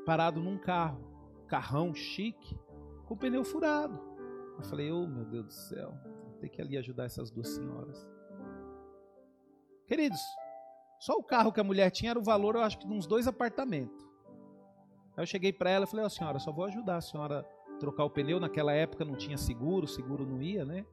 [0.05, 1.03] parado num carro,
[1.47, 2.57] carrão chique,
[3.05, 3.99] com o pneu furado.
[4.57, 8.07] Eu falei, oh meu Deus do céu, vou ter que ali ajudar essas duas senhoras.
[9.85, 10.21] Queridos,
[10.99, 13.05] só o carro que a mulher tinha era o valor, eu acho que de uns
[13.05, 14.12] dois apartamentos.
[15.15, 17.45] Aí eu cheguei para ela e falei: Ó, oh, senhora, só vou ajudar a senhora
[17.69, 18.39] a trocar o pneu.
[18.39, 20.85] Naquela época não tinha seguro, seguro não ia, né?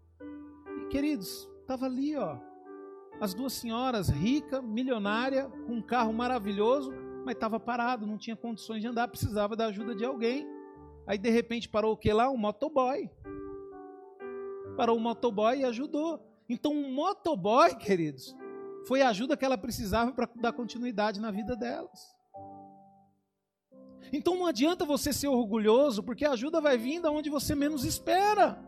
[0.82, 2.36] E queridos, tava ali, ó.
[3.20, 6.90] As duas senhoras, rica, milionária, com um carro maravilhoso,
[7.24, 10.46] mas estava parado, não tinha condições de andar, precisava da ajuda de alguém.
[11.06, 12.30] Aí de repente parou o que lá?
[12.30, 13.10] Um motoboy.
[14.76, 16.24] Parou o motoboy e ajudou.
[16.48, 18.34] Então, um motoboy, queridos,
[18.86, 22.16] foi a ajuda que ela precisava para dar continuidade na vida delas.
[24.12, 27.84] Então não adianta você ser orgulhoso, porque a ajuda vai vir da onde você menos
[27.84, 28.62] espera.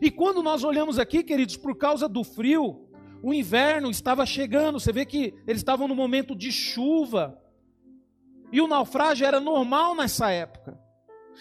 [0.00, 2.88] E quando nós olhamos aqui, queridos, por causa do frio,
[3.22, 7.38] o inverno estava chegando, você vê que eles estavam no momento de chuva.
[8.50, 10.78] E o naufrágio era normal nessa época.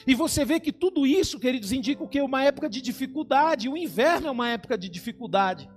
[0.05, 2.21] E você vê que tudo isso, queridos, indica o que?
[2.21, 3.67] Uma época de dificuldade.
[3.67, 5.69] O inverno é uma época de dificuldade.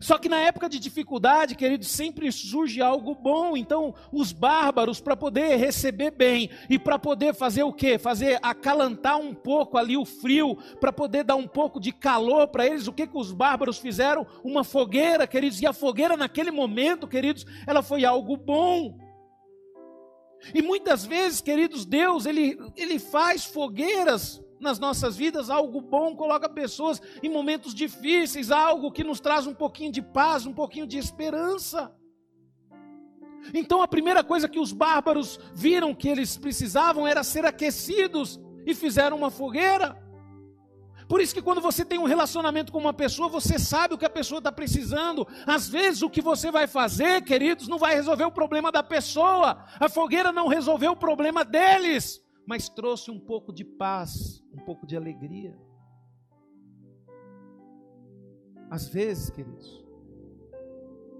[0.00, 3.56] Só que na época de dificuldade, queridos, sempre surge algo bom.
[3.56, 7.98] Então, os bárbaros, para poder receber bem e para poder fazer o quê?
[7.98, 12.66] Fazer acalantar um pouco ali o frio, para poder dar um pouco de calor para
[12.66, 14.26] eles, o que, que os bárbaros fizeram?
[14.44, 15.60] Uma fogueira, queridos.
[15.60, 18.98] E a fogueira, naquele momento, queridos, ela foi algo bom.
[20.54, 26.48] E muitas vezes, queridos, Deus, ele, ele faz fogueiras nas nossas vidas, algo bom, coloca
[26.48, 30.98] pessoas em momentos difíceis, algo que nos traz um pouquinho de paz, um pouquinho de
[30.98, 31.94] esperança.
[33.54, 38.74] Então a primeira coisa que os bárbaros viram que eles precisavam era ser aquecidos e
[38.74, 39.96] fizeram uma fogueira.
[41.08, 44.04] Por isso que quando você tem um relacionamento com uma pessoa, você sabe o que
[44.04, 45.26] a pessoa está precisando.
[45.46, 49.64] Às vezes o que você vai fazer, queridos, não vai resolver o problema da pessoa.
[49.78, 54.86] A fogueira não resolveu o problema deles, mas trouxe um pouco de paz, um pouco
[54.86, 55.58] de alegria.
[58.70, 59.84] Às vezes, queridos,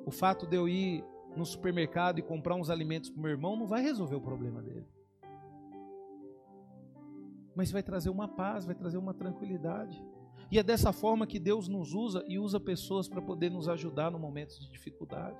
[0.05, 1.05] o fato de eu ir
[1.37, 4.63] no supermercado e comprar uns alimentos para o meu irmão não vai resolver o problema
[4.63, 4.87] dele
[7.57, 10.05] mas vai trazer uma paz, vai trazer uma tranquilidade.
[10.51, 14.11] E é dessa forma que Deus nos usa e usa pessoas para poder nos ajudar
[14.11, 15.39] no momentos de dificuldade.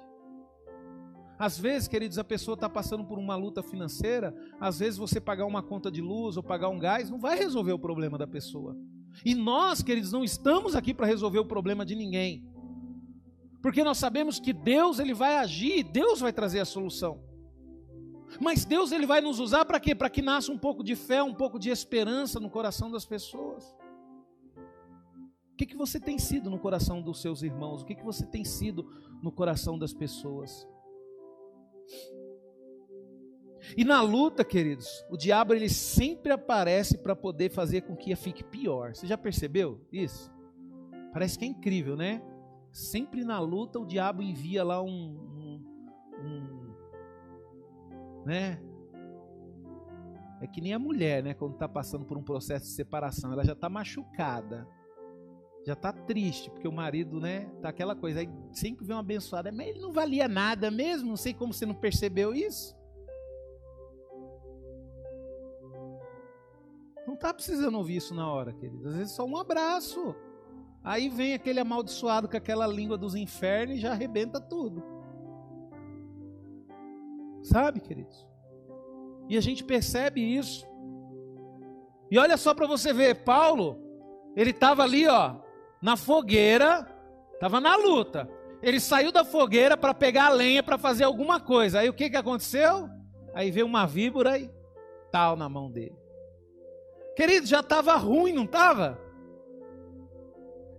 [1.39, 5.45] Às vezes, queridos, a pessoa está passando por uma luta financeira, às vezes você pagar
[5.45, 8.77] uma conta de luz ou pagar um gás não vai resolver o problema da pessoa.
[9.25, 12.45] E nós, queridos, não estamos aqui para resolver o problema de ninguém.
[13.63, 17.21] Porque nós sabemos que Deus ele vai agir, Deus vai trazer a solução.
[18.41, 19.95] Mas Deus ele vai nos usar para quê?
[19.95, 23.65] Para que nasça um pouco de fé, um pouco de esperança no coração das pessoas.
[25.53, 27.83] O que, que você tem sido no coração dos seus irmãos?
[27.83, 28.87] O que, que você tem sido
[29.23, 30.67] no coração das pessoas?
[33.77, 38.45] E na luta, queridos, o diabo ele sempre aparece para poder fazer com que fique
[38.45, 38.95] pior.
[38.95, 40.31] Você já percebeu isso?
[41.13, 42.23] Parece que é incrível, né?
[42.71, 45.65] Sempre na luta o diabo envia lá um, um,
[46.23, 46.75] um
[48.25, 48.61] né?
[50.41, 51.33] É que nem a mulher, né?
[51.33, 54.69] Quando está passando por um processo de separação, ela já está machucada,
[55.67, 57.51] já está triste, porque o marido, né?
[57.61, 58.21] Tá aquela coisa.
[58.21, 61.09] Aí sempre vem uma abençoada, mas ele não valia nada mesmo.
[61.09, 62.77] Não sei como você não percebeu isso.
[67.05, 68.89] Não está precisando ouvir isso na hora, querido.
[68.89, 70.15] Às vezes só um abraço.
[70.85, 74.85] Aí vem aquele amaldiçoado com aquela língua dos infernos e já arrebenta tudo.
[77.43, 78.25] Sabe, queridos?
[79.29, 80.65] E a gente percebe isso.
[82.09, 83.81] E olha só para você ver, Paulo,
[84.37, 85.45] ele estava ali, ó,
[85.87, 86.85] na fogueira,
[87.35, 88.29] estava na luta.
[88.61, 91.79] Ele saiu da fogueira para pegar a lenha para fazer alguma coisa.
[91.79, 92.91] Aí o que, que aconteceu?
[93.33, 94.51] Aí veio uma víbora e
[95.13, 95.97] tal na mão dele.
[97.15, 99.01] Querido, já estava ruim, não estava?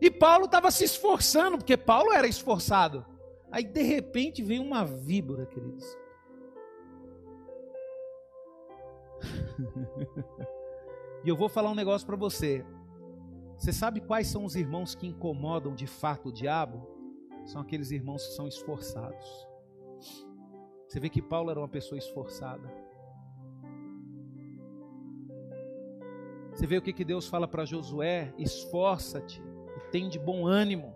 [0.01, 3.05] E Paulo estava se esforçando, porque Paulo era esforçado.
[3.49, 5.85] Aí de repente veio uma víbora, queridos.
[11.23, 12.65] e eu vou falar um negócio para você.
[13.57, 16.87] Você sabe quais são os irmãos que incomodam de fato o diabo?
[17.45, 19.25] São aqueles irmãos que são esforçados.
[20.87, 22.71] Você vê que Paulo era uma pessoa esforçada.
[26.53, 28.33] Você vê o que, que Deus fala para Josué?
[28.37, 29.41] Esforça-te
[29.75, 30.95] e tem de bom ânimo.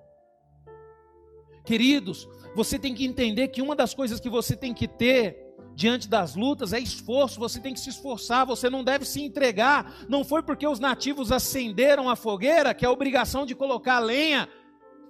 [1.64, 6.08] Queridos, você tem que entender que uma das coisas que você tem que ter diante
[6.08, 10.06] das lutas é esforço, você tem que se esforçar, você não deve se entregar.
[10.08, 14.48] Não foi porque os nativos acenderam a fogueira que a obrigação de colocar lenha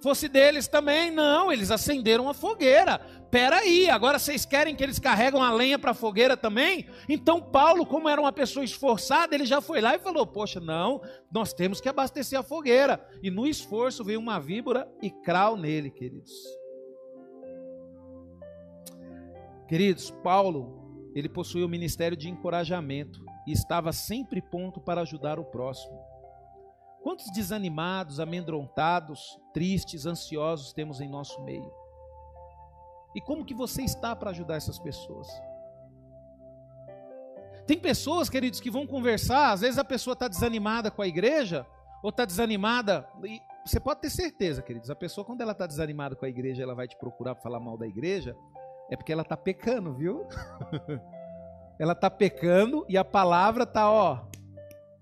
[0.02, 1.10] fosse deles também.
[1.10, 2.98] Não, eles acenderam a fogueira.
[3.30, 6.86] Pera aí, agora vocês querem que eles carregam a lenha para a fogueira também?
[7.08, 11.00] Então Paulo, como era uma pessoa esforçada, ele já foi lá e falou: "Poxa, não,
[11.32, 13.02] nós temos que abastecer a fogueira".
[13.22, 16.61] E no esforço veio uma víbora e crau nele, queridos.
[19.72, 25.46] Queridos, Paulo, ele possuía o ministério de encorajamento e estava sempre pronto para ajudar o
[25.46, 25.98] próximo.
[27.02, 31.72] Quantos desanimados, amedrontados, tristes, ansiosos temos em nosso meio?
[33.14, 35.26] E como que você está para ajudar essas pessoas?
[37.66, 41.66] Tem pessoas, queridos, que vão conversar, às vezes a pessoa está desanimada com a igreja,
[42.02, 46.14] ou está desanimada, e você pode ter certeza, queridos, a pessoa quando ela está desanimada
[46.14, 48.36] com a igreja, ela vai te procurar para falar mal da igreja,
[48.92, 50.26] é porque ela está pecando, viu?
[51.80, 54.26] ela está pecando e a palavra está, ó,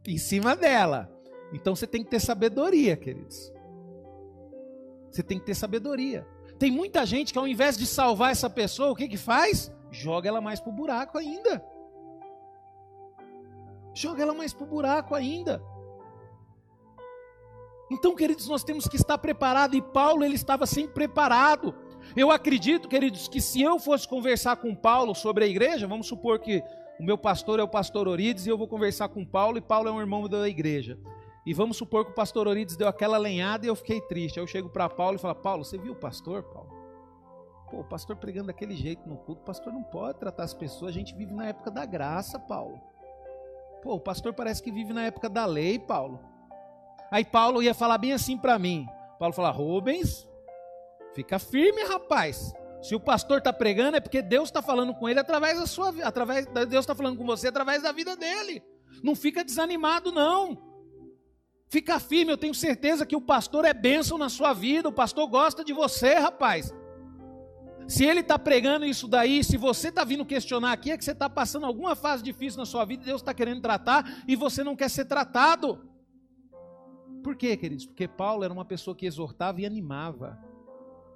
[0.07, 1.11] em cima dela.
[1.53, 3.53] Então você tem que ter sabedoria, queridos.
[5.11, 6.25] Você tem que ter sabedoria.
[6.57, 9.73] Tem muita gente que ao invés de salvar essa pessoa, o que que faz?
[9.91, 11.61] Joga ela mais pro buraco ainda.
[13.93, 15.61] Joga ela mais pro buraco ainda.
[17.91, 21.75] Então, queridos, nós temos que estar preparado e Paulo ele estava sempre preparado.
[22.17, 26.41] Eu acredito, queridos, que se eu fosse conversar com Paulo sobre a igreja, vamos supor
[26.41, 26.63] que
[26.99, 29.89] o meu pastor é o pastor Orides e eu vou conversar com Paulo e Paulo
[29.89, 30.99] é um irmão da igreja.
[31.47, 34.39] E vamos supor que o pastor Orides deu aquela lenhada e eu fiquei triste.
[34.39, 36.69] Aí eu chego para Paulo e falo: Paulo, você viu o pastor, Paulo?
[37.71, 40.91] Pô, o pastor pregando daquele jeito no culto, o pastor não pode tratar as pessoas.
[40.91, 42.81] A gente vive na época da graça, Paulo.
[43.83, 46.21] Pô, o pastor parece que vive na época da lei, Paulo.
[47.11, 48.87] Aí Paulo ia falar bem assim para mim.
[49.19, 50.29] Paulo fala: Rubens,
[51.15, 52.53] fica firme, rapaz.
[52.83, 55.93] Se o pastor está pregando é porque Deus está falando com ele através da sua
[56.03, 58.63] através Deus está falando com você através da vida dele.
[59.03, 60.71] Não fica desanimado não.
[61.69, 65.29] Fica firme, eu tenho certeza que o pastor é bênção na sua vida, o pastor
[65.29, 66.75] gosta de você, rapaz.
[67.87, 71.13] Se ele está pregando isso daí, se você está vindo questionar aqui, é que você
[71.13, 74.75] está passando alguma fase difícil na sua vida, Deus está querendo tratar e você não
[74.75, 75.89] quer ser tratado.
[77.23, 77.87] Por quê, queridos?
[77.87, 80.50] Porque Paulo era uma pessoa que exortava e animava.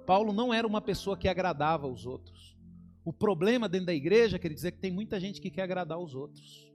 [0.05, 2.55] Paulo não era uma pessoa que agradava aos outros.
[3.03, 5.97] O problema dentro da igreja, quer dizer, é que tem muita gente que quer agradar
[5.97, 6.71] aos outros.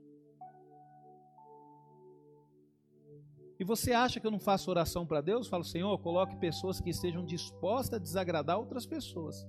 [3.59, 5.47] E você acha que eu não faço oração para Deus?
[5.47, 9.45] Falo, Senhor, coloque pessoas que estejam dispostas a desagradar outras pessoas.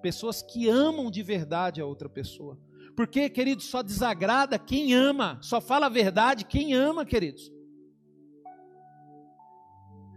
[0.00, 2.56] Pessoas que amam de verdade a outra pessoa.
[2.96, 5.38] Porque, queridos, só desagrada quem ama.
[5.42, 7.50] Só fala a verdade quem ama, queridos.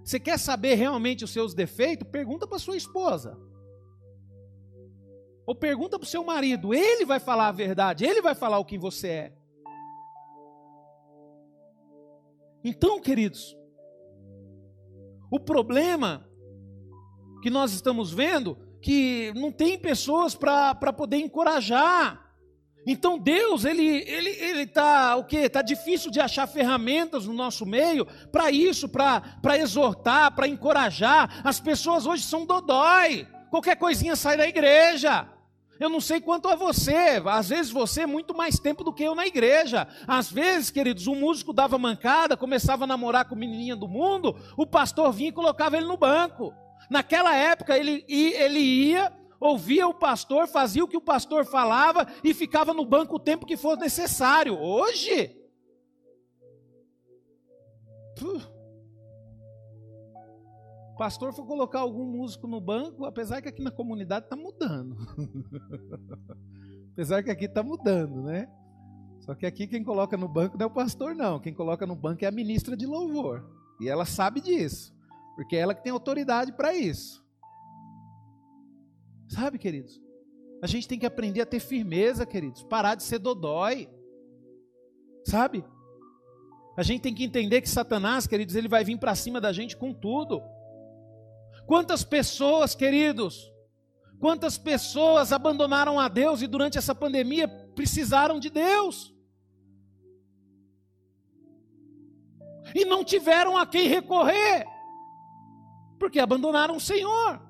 [0.06, 2.08] Você quer saber realmente os seus defeitos?
[2.08, 3.36] Pergunta para sua esposa.
[5.47, 6.76] Ou pergunta para o seu marido.
[6.76, 8.06] Ele vai falar a verdade.
[8.06, 9.34] Ele vai falar o que você é.
[12.64, 13.58] Então, queridos,
[15.32, 16.30] o problema
[17.41, 22.25] que nós estamos vendo que não tem pessoas para poder encorajar.
[22.86, 25.50] Então Deus, ele ele ele tá o quê?
[25.50, 31.42] Tá difícil de achar ferramentas no nosso meio para isso, para para exortar, para encorajar.
[31.44, 33.28] As pessoas hoje são dodói.
[33.50, 35.28] Qualquer coisinha sai da igreja.
[35.80, 39.04] Eu não sei quanto a você, às vezes você é muito mais tempo do que
[39.04, 39.86] eu na igreja.
[40.08, 44.66] Às vezes, queridos, um músico dava mancada, começava a namorar com menininha do mundo, o
[44.66, 46.54] pastor vinha e colocava ele no banco.
[46.90, 49.12] Naquela época, ele, ele ia,
[49.46, 53.46] ouvia o pastor, fazia o que o pastor falava e ficava no banco o tempo
[53.46, 54.60] que for necessário.
[54.60, 55.36] Hoje.
[58.18, 58.41] Puh,
[60.96, 64.96] pastor for colocar algum músico no banco, apesar que aqui na comunidade está mudando.
[66.93, 68.50] apesar que aqui está mudando, né?
[69.20, 71.39] Só que aqui quem coloca no banco não é o pastor, não.
[71.39, 73.43] Quem coloca no banco é a ministra de louvor.
[73.82, 74.93] E ela sabe disso.
[75.36, 77.25] Porque é ela que tem autoridade para isso.
[79.28, 80.02] Sabe, queridos?
[80.62, 82.64] A gente tem que aprender a ter firmeza, queridos.
[82.64, 83.90] Parar de ser dodói.
[85.24, 85.66] Sabe?
[86.78, 89.78] A gente tem que entender que Satanás, queridos, ele vai vir para cima da gente
[89.78, 90.42] com tudo.
[91.66, 93.52] Quantas pessoas, queridos,
[94.20, 99.14] quantas pessoas abandonaram a Deus e durante essa pandemia precisaram de Deus?
[102.74, 104.66] E não tiveram a quem recorrer,
[106.00, 107.45] porque abandonaram o Senhor.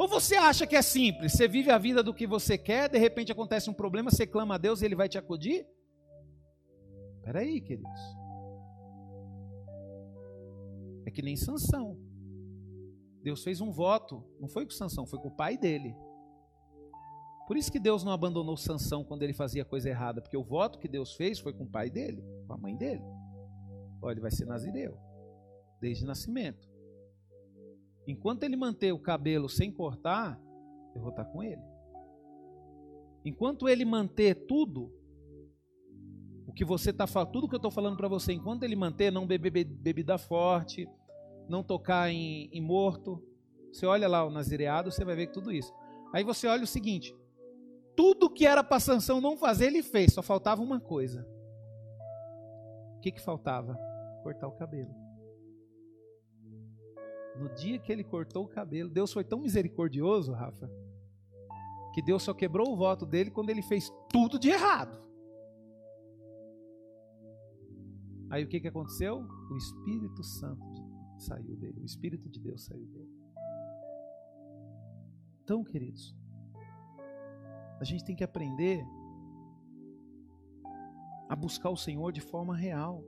[0.00, 1.32] Ou você acha que é simples?
[1.32, 4.54] Você vive a vida do que você quer, de repente acontece um problema, você clama
[4.54, 5.66] a Deus e Ele vai te acudir?
[7.18, 8.00] Espera aí, queridos.
[11.04, 11.98] É que nem Sansão.
[13.22, 15.94] Deus fez um voto, não foi com Sansão, foi com o pai dele.
[17.46, 20.78] Por isso que Deus não abandonou Sansão quando ele fazia coisa errada, porque o voto
[20.78, 23.04] que Deus fez foi com o pai dele, com a mãe dele.
[24.00, 24.98] Olha, ele vai ser nazireu,
[25.78, 26.69] desde nascimento.
[28.10, 30.40] Enquanto ele manter o cabelo sem cortar,
[30.94, 31.62] eu vou estar com ele.
[33.24, 34.92] Enquanto ele manter tudo,
[36.46, 39.12] o que você está falando, tudo que eu estou falando para você, enquanto ele manter,
[39.12, 40.88] não beber bebida forte,
[41.48, 43.22] não tocar em, em morto.
[43.72, 45.72] Você olha lá o nazireado, você vai ver tudo isso.
[46.12, 47.14] Aí você olha o seguinte:
[47.94, 51.24] Tudo que era para Sansão não fazer, ele fez, só faltava uma coisa.
[52.96, 53.78] O que, que faltava?
[54.22, 54.99] Cortar o cabelo.
[57.36, 60.70] No dia que ele cortou o cabelo, Deus foi tão misericordioso, Rafa,
[61.94, 65.00] que Deus só quebrou o voto dele quando ele fez tudo de errado.
[68.30, 69.26] Aí o que, que aconteceu?
[69.50, 70.64] O Espírito Santo
[71.18, 73.10] saiu dele, o Espírito de Deus saiu dele.
[75.42, 76.16] Então, queridos,
[77.80, 78.84] a gente tem que aprender
[81.28, 83.04] a buscar o Senhor de forma real.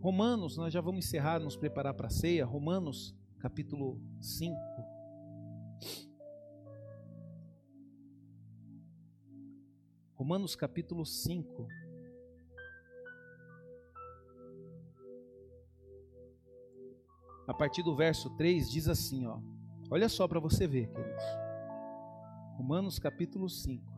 [0.00, 2.44] Romanos, nós já vamos encerrar, nos preparar para a ceia.
[2.44, 4.56] Romanos, capítulo 5.
[10.14, 11.68] Romanos, capítulo 5.
[17.48, 19.40] A partir do verso 3 diz assim, ó.
[19.90, 21.24] Olha só para você ver, queridos.
[22.56, 23.97] Romanos capítulo 5.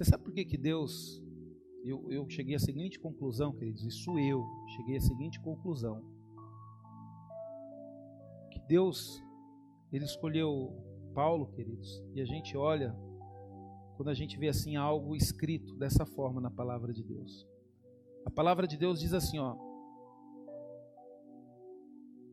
[0.00, 1.22] Você sabe por que, que Deus.
[1.84, 4.42] Eu, eu cheguei à seguinte conclusão, queridos, isso eu
[4.74, 6.02] cheguei à seguinte conclusão.
[8.50, 9.22] Que Deus,
[9.92, 10.72] Ele escolheu
[11.14, 12.96] Paulo, queridos, e a gente olha,
[13.98, 17.46] quando a gente vê assim algo escrito dessa forma na palavra de Deus.
[18.24, 19.54] A palavra de Deus diz assim, ó.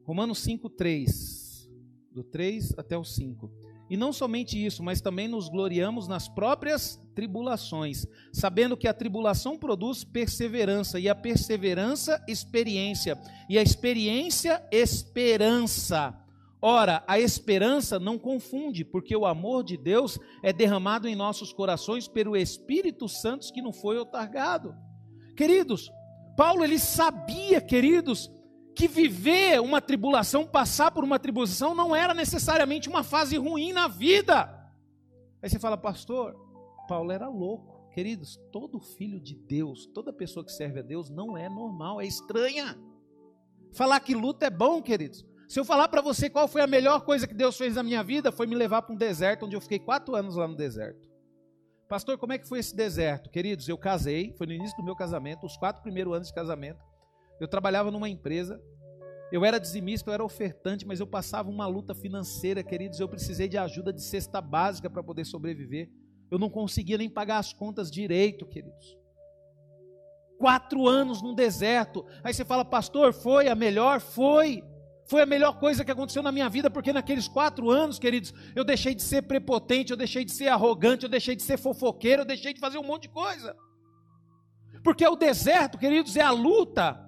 [0.05, 1.69] Romanos 5, 3.
[2.13, 3.51] Do 3 até o 5.
[3.89, 9.57] E não somente isso, mas também nos gloriamos nas próprias tribulações, sabendo que a tribulação
[9.57, 13.17] produz perseverança, e a perseverança, experiência,
[13.49, 16.13] e a experiência, esperança.
[16.61, 22.07] Ora, a esperança não confunde, porque o amor de Deus é derramado em nossos corações
[22.07, 24.75] pelo Espírito Santo que não foi otorgado.
[25.35, 25.91] Queridos,
[26.35, 28.29] Paulo ele sabia, queridos,
[28.77, 33.87] que viver uma tribulação, passar por uma tribulação, não era necessariamente uma fase ruim na
[33.87, 34.43] vida.
[35.41, 36.35] Aí você fala, pastor,
[36.87, 37.89] Paulo era louco.
[37.91, 42.05] Queridos, todo filho de Deus, toda pessoa que serve a Deus não é normal, é
[42.05, 42.77] estranha.
[43.73, 45.25] Falar que luta é bom, queridos.
[45.49, 48.03] Se eu falar para você qual foi a melhor coisa que Deus fez na minha
[48.03, 51.09] vida, foi me levar para um deserto, onde eu fiquei quatro anos lá no deserto.
[51.89, 53.31] Pastor, como é que foi esse deserto?
[53.31, 56.79] Queridos, eu casei, foi no início do meu casamento, os quatro primeiros anos de casamento.
[57.39, 58.61] Eu trabalhava numa empresa,
[59.31, 62.99] eu era dizimista, eu era ofertante, mas eu passava uma luta financeira, queridos.
[62.99, 65.89] Eu precisei de ajuda de cesta básica para poder sobreviver.
[66.31, 68.97] Eu não conseguia nem pagar as contas direito, queridos.
[70.37, 72.05] Quatro anos num deserto.
[72.23, 73.99] Aí você fala, pastor, foi a melhor?
[73.99, 74.63] Foi.
[75.09, 78.65] Foi a melhor coisa que aconteceu na minha vida, porque naqueles quatro anos, queridos, eu
[78.65, 82.25] deixei de ser prepotente, eu deixei de ser arrogante, eu deixei de ser fofoqueiro, eu
[82.25, 83.55] deixei de fazer um monte de coisa.
[84.83, 87.06] Porque o deserto, queridos, é a luta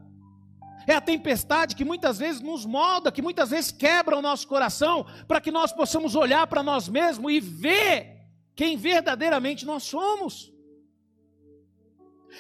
[0.92, 5.06] é a tempestade que muitas vezes nos molda, que muitas vezes quebra o nosso coração,
[5.28, 8.18] para que nós possamos olhar para nós mesmos e ver
[8.56, 10.52] quem verdadeiramente nós somos.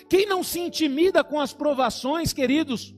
[0.10, 2.93] Quem não se intimida com as provações, queridos,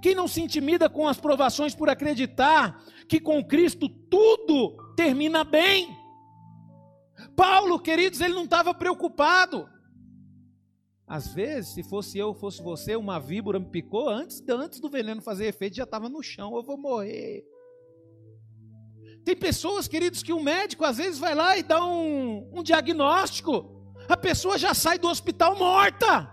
[0.00, 5.96] quem não se intimida com as provações por acreditar que com Cristo tudo termina bem.
[7.34, 9.68] Paulo, queridos, ele não estava preocupado.
[11.08, 15.22] Às vezes, se fosse eu, fosse você, uma víbora me picou, antes, antes do veneno
[15.22, 17.46] fazer efeito, já estava no chão, eu vou morrer.
[19.24, 23.94] Tem pessoas, queridos, que o médico às vezes vai lá e dá um, um diagnóstico,
[24.06, 26.30] a pessoa já sai do hospital morta.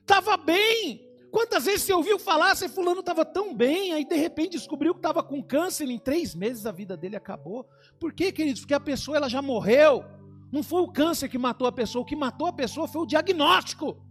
[0.00, 1.08] Estava bem.
[1.32, 4.98] Quantas vezes você ouviu falar, se fulano estava tão bem, aí de repente descobriu que
[4.98, 7.68] estava com câncer, em três meses a vida dele acabou.
[7.98, 8.62] Por quê, queridos?
[8.62, 10.04] Porque a pessoa ela já morreu.
[10.50, 13.06] Não foi o câncer que matou a pessoa, o que matou a pessoa foi o
[13.06, 14.02] diagnóstico.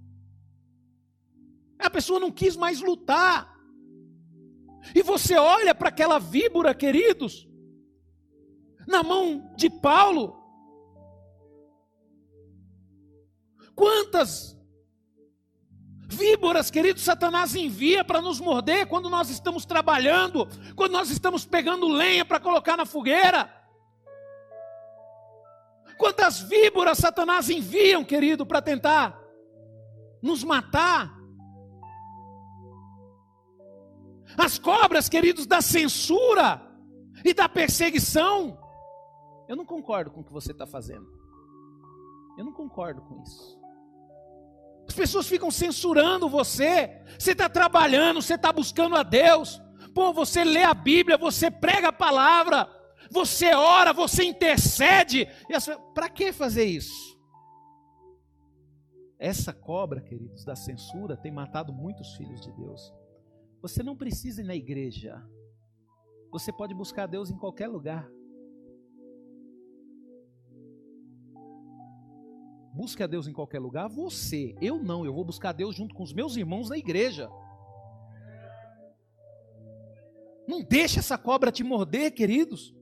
[1.78, 3.58] A pessoa não quis mais lutar.
[4.96, 7.48] E você olha para aquela víbora, queridos,
[8.88, 10.38] na mão de Paulo.
[13.76, 14.58] Quantas
[16.08, 21.88] víboras, queridos, Satanás envia para nos morder quando nós estamos trabalhando, quando nós estamos pegando
[21.88, 23.59] lenha para colocar na fogueira.
[26.00, 29.22] Quantas víboras Satanás enviam, querido, para tentar
[30.24, 31.14] nos matar?
[34.38, 36.66] As cobras, queridos, da censura
[37.26, 38.58] e da perseguição.
[39.50, 41.06] Eu não concordo com o que você está fazendo.
[42.38, 43.60] Eu não concordo com isso.
[44.88, 47.04] As pessoas ficam censurando você.
[47.20, 49.62] Você está trabalhando, você está buscando a Deus.
[49.94, 52.79] Pô, você lê a Bíblia, você prega a palavra
[53.10, 55.28] você ora, você intercede.
[55.94, 57.18] Para que fazer isso?
[59.18, 62.94] Essa cobra, queridos, da censura tem matado muitos filhos de Deus.
[63.62, 65.22] Você não precisa ir na igreja.
[66.32, 68.10] Você pode buscar Deus em qualquer lugar.
[72.74, 74.56] Busque a Deus em qualquer lugar, você.
[74.62, 77.30] Eu não, eu vou buscar Deus junto com os meus irmãos na igreja.
[80.48, 82.74] Não deixe essa cobra te morder, queridos.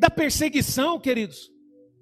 [0.00, 1.52] Da perseguição, queridos.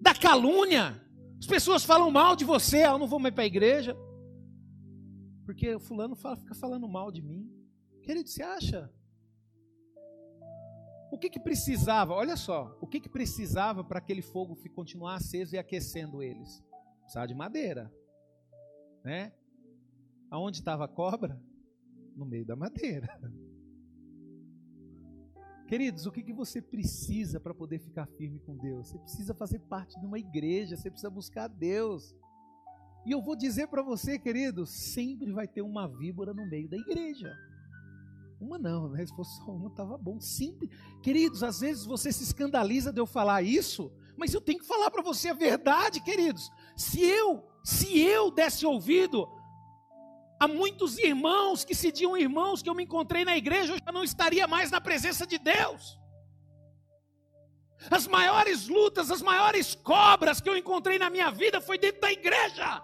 [0.01, 1.05] Da calúnia.
[1.37, 3.97] As pessoas falam mal de você, ah, eu não vou mais para a igreja.
[5.45, 7.51] Porque o fulano fala, fica falando mal de mim.
[8.05, 8.89] Querido, você acha?
[11.11, 12.15] O que que precisava?
[12.15, 16.63] Olha só, o que que precisava para aquele fogo continuar aceso e aquecendo eles?
[17.01, 17.93] Precisava de madeira,
[19.03, 19.33] né?
[20.31, 21.43] Aonde estava a cobra?
[22.15, 23.09] No meio da madeira.
[25.69, 28.89] Queridos, o que, que você precisa para poder ficar firme com Deus?
[28.89, 32.17] Você precisa fazer parte de uma igreja, você precisa buscar Deus.
[33.05, 36.77] E eu vou dizer para você, querido, sempre vai ter uma víbora no meio da
[36.79, 37.37] igreja.
[38.41, 39.05] Uma não, né?
[39.05, 40.19] Se fosse só uma, estava bom.
[40.19, 40.71] Sempre.
[41.03, 44.91] Queridos, às vezes você se escandaliza de eu falar isso, mas eu tenho que falar
[44.91, 46.51] para você a verdade, queridos.
[46.75, 49.29] Se eu, se eu desse ouvido
[50.39, 53.93] a muitos irmãos que se diziam irmãos que eu me encontrei na igreja, eu já
[53.93, 55.99] não estaria mais na presença de Deus.
[57.91, 62.13] As maiores lutas, as maiores cobras que eu encontrei na minha vida foi dentro da
[62.13, 62.83] igreja.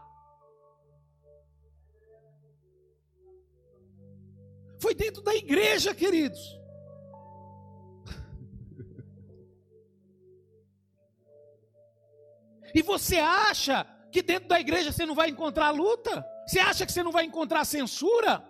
[4.80, 6.40] Foi dentro da igreja, queridos.
[12.74, 16.33] E você acha que dentro da igreja você não vai encontrar luta?
[16.46, 18.44] Você acha que você não vai encontrar censura?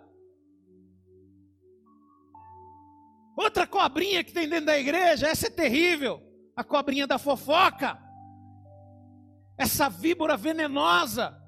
[3.37, 6.21] Outra cobrinha que tem dentro da igreja, essa é terrível.
[6.55, 8.01] A cobrinha da fofoca.
[9.57, 11.41] Essa víbora venenosa.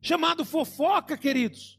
[0.00, 1.78] Chamado fofoca, queridos.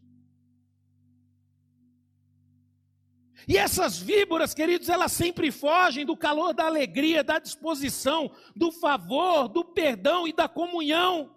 [3.47, 9.47] E essas víboras, queridos, elas sempre fogem do calor da alegria, da disposição, do favor,
[9.47, 11.35] do perdão e da comunhão.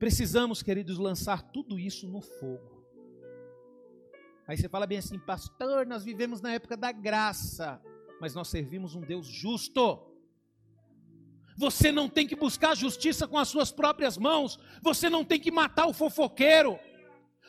[0.00, 2.82] Precisamos, queridos, lançar tudo isso no fogo.
[4.48, 7.78] Aí você fala bem assim, pastor, nós vivemos na época da graça,
[8.18, 10.00] mas nós servimos um Deus justo.
[11.58, 15.50] Você não tem que buscar justiça com as suas próprias mãos, você não tem que
[15.50, 16.78] matar o fofoqueiro.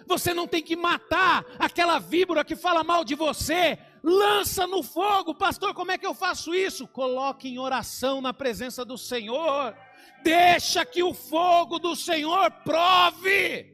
[0.06, 3.78] Você não tem que matar aquela víbora que fala mal de você.
[4.04, 5.74] Lança no fogo, pastor.
[5.74, 6.88] Como é que eu faço isso?
[6.88, 9.76] Coloque em oração na presença do Senhor.
[10.24, 13.72] Deixa que o fogo do Senhor prove.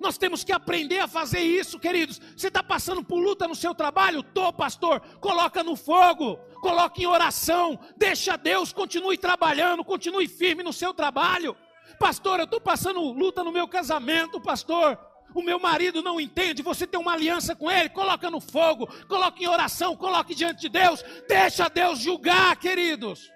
[0.00, 2.20] Nós temos que aprender a fazer isso, queridos.
[2.36, 4.22] Você está passando por luta no seu trabalho?
[4.22, 5.00] Tô, pastor.
[5.18, 7.78] Coloca no fogo, coloque em oração.
[7.96, 11.56] Deixa Deus, continue trabalhando, continue firme no seu trabalho.
[11.98, 14.98] Pastor, eu estou passando luta no meu casamento, pastor.
[15.34, 19.44] O meu marido não entende, você tem uma aliança com ele, coloca no fogo, coloque
[19.44, 23.32] em oração, coloque diante de Deus, deixa Deus julgar, queridos.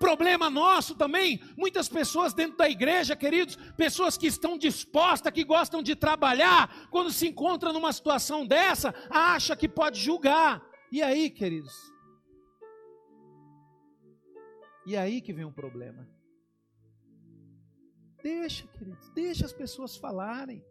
[0.00, 5.82] Problema nosso também, muitas pessoas dentro da igreja, queridos, pessoas que estão dispostas, que gostam
[5.82, 10.62] de trabalhar, quando se encontra numa situação dessa, acha que pode julgar.
[10.90, 11.74] E aí, queridos?
[14.86, 16.17] E aí que vem o um problema.
[18.22, 20.64] Deixa, queridos, deixa as pessoas falarem.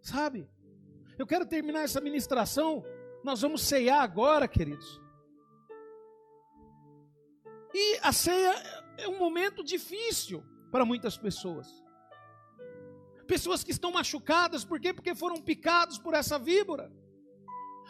[0.00, 0.48] Sabe?
[1.18, 2.84] Eu quero terminar essa ministração.
[3.24, 5.00] Nós vamos ceiar agora, queridos.
[7.74, 8.54] E a ceia
[8.96, 11.68] é um momento difícil para muitas pessoas.
[13.26, 14.92] Pessoas que estão machucadas, por quê?
[14.92, 16.90] Porque foram picados por essa víbora.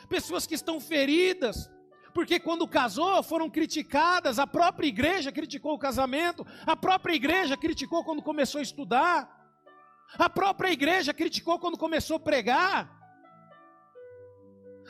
[0.08, 1.70] Pessoas que estão feridas,
[2.18, 8.02] porque quando casou foram criticadas, a própria igreja criticou o casamento, a própria igreja criticou
[8.02, 9.16] quando começou a estudar,
[10.18, 12.92] a própria igreja criticou quando começou a pregar.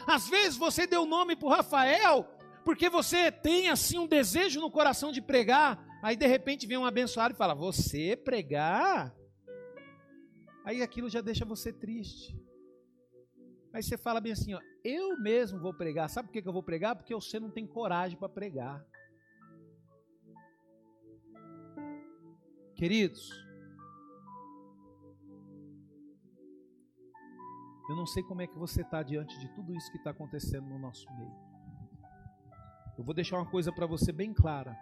[0.06, 2.26] Às vezes você deu nome para o Rafael,
[2.64, 6.86] porque você tem assim um desejo no coração de pregar, aí de repente vem um
[6.86, 9.14] abençoado e fala: Você pregar?
[10.64, 12.47] Aí aquilo já deixa você triste.
[13.78, 16.10] Aí você fala bem assim, ó, eu mesmo vou pregar.
[16.10, 16.96] Sabe por que eu vou pregar?
[16.96, 18.84] Porque você não tem coragem para pregar.
[22.74, 23.30] Queridos,
[27.88, 30.66] eu não sei como é que você está diante de tudo isso que está acontecendo
[30.66, 31.36] no nosso meio.
[32.98, 34.76] Eu vou deixar uma coisa para você bem clara.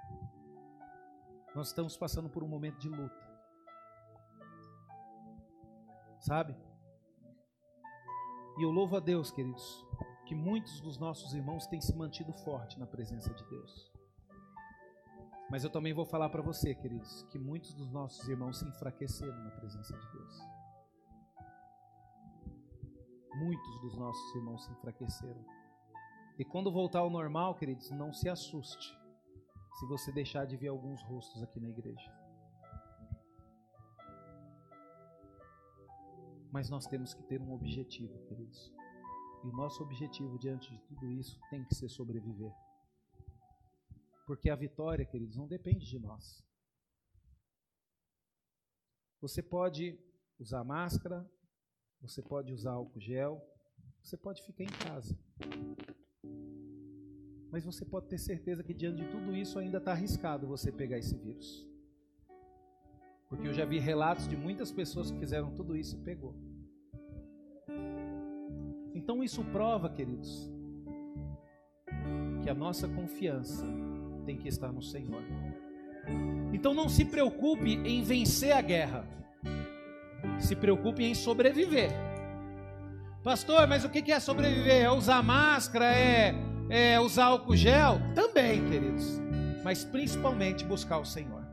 [1.54, 3.30] Nós estamos passando por um momento de luta.
[6.18, 6.56] Sabe?
[8.58, 9.84] E eu louvo a Deus, queridos,
[10.24, 13.92] que muitos dos nossos irmãos têm se mantido forte na presença de Deus.
[15.50, 19.44] Mas eu também vou falar para você, queridos, que muitos dos nossos irmãos se enfraqueceram
[19.44, 20.40] na presença de Deus.
[23.36, 25.44] Muitos dos nossos irmãos se enfraqueceram.
[26.38, 28.98] E quando voltar ao normal, queridos, não se assuste
[29.78, 32.25] se você deixar de ver alguns rostos aqui na igreja.
[36.56, 38.72] Mas nós temos que ter um objetivo, queridos.
[39.44, 42.50] E o nosso objetivo diante de tudo isso tem que ser sobreviver.
[44.26, 46.42] Porque a vitória, queridos, não depende de nós.
[49.20, 50.00] Você pode
[50.38, 51.30] usar máscara,
[52.00, 53.38] você pode usar álcool gel,
[54.02, 55.14] você pode ficar em casa.
[57.50, 60.96] Mas você pode ter certeza que diante de tudo isso ainda está arriscado você pegar
[60.96, 61.75] esse vírus.
[63.28, 66.34] Porque eu já vi relatos de muitas pessoas que fizeram tudo isso e pegou.
[68.94, 70.50] Então isso prova, queridos,
[72.42, 73.64] que a nossa confiança
[74.24, 75.22] tem que estar no Senhor.
[76.52, 79.04] Então não se preocupe em vencer a guerra.
[80.38, 81.90] Se preocupe em sobreviver.
[83.22, 84.84] Pastor, mas o que é sobreviver?
[84.84, 85.86] É usar máscara?
[85.86, 86.34] É,
[86.68, 88.00] é usar álcool gel?
[88.14, 89.20] Também, queridos.
[89.64, 91.45] Mas principalmente buscar o Senhor.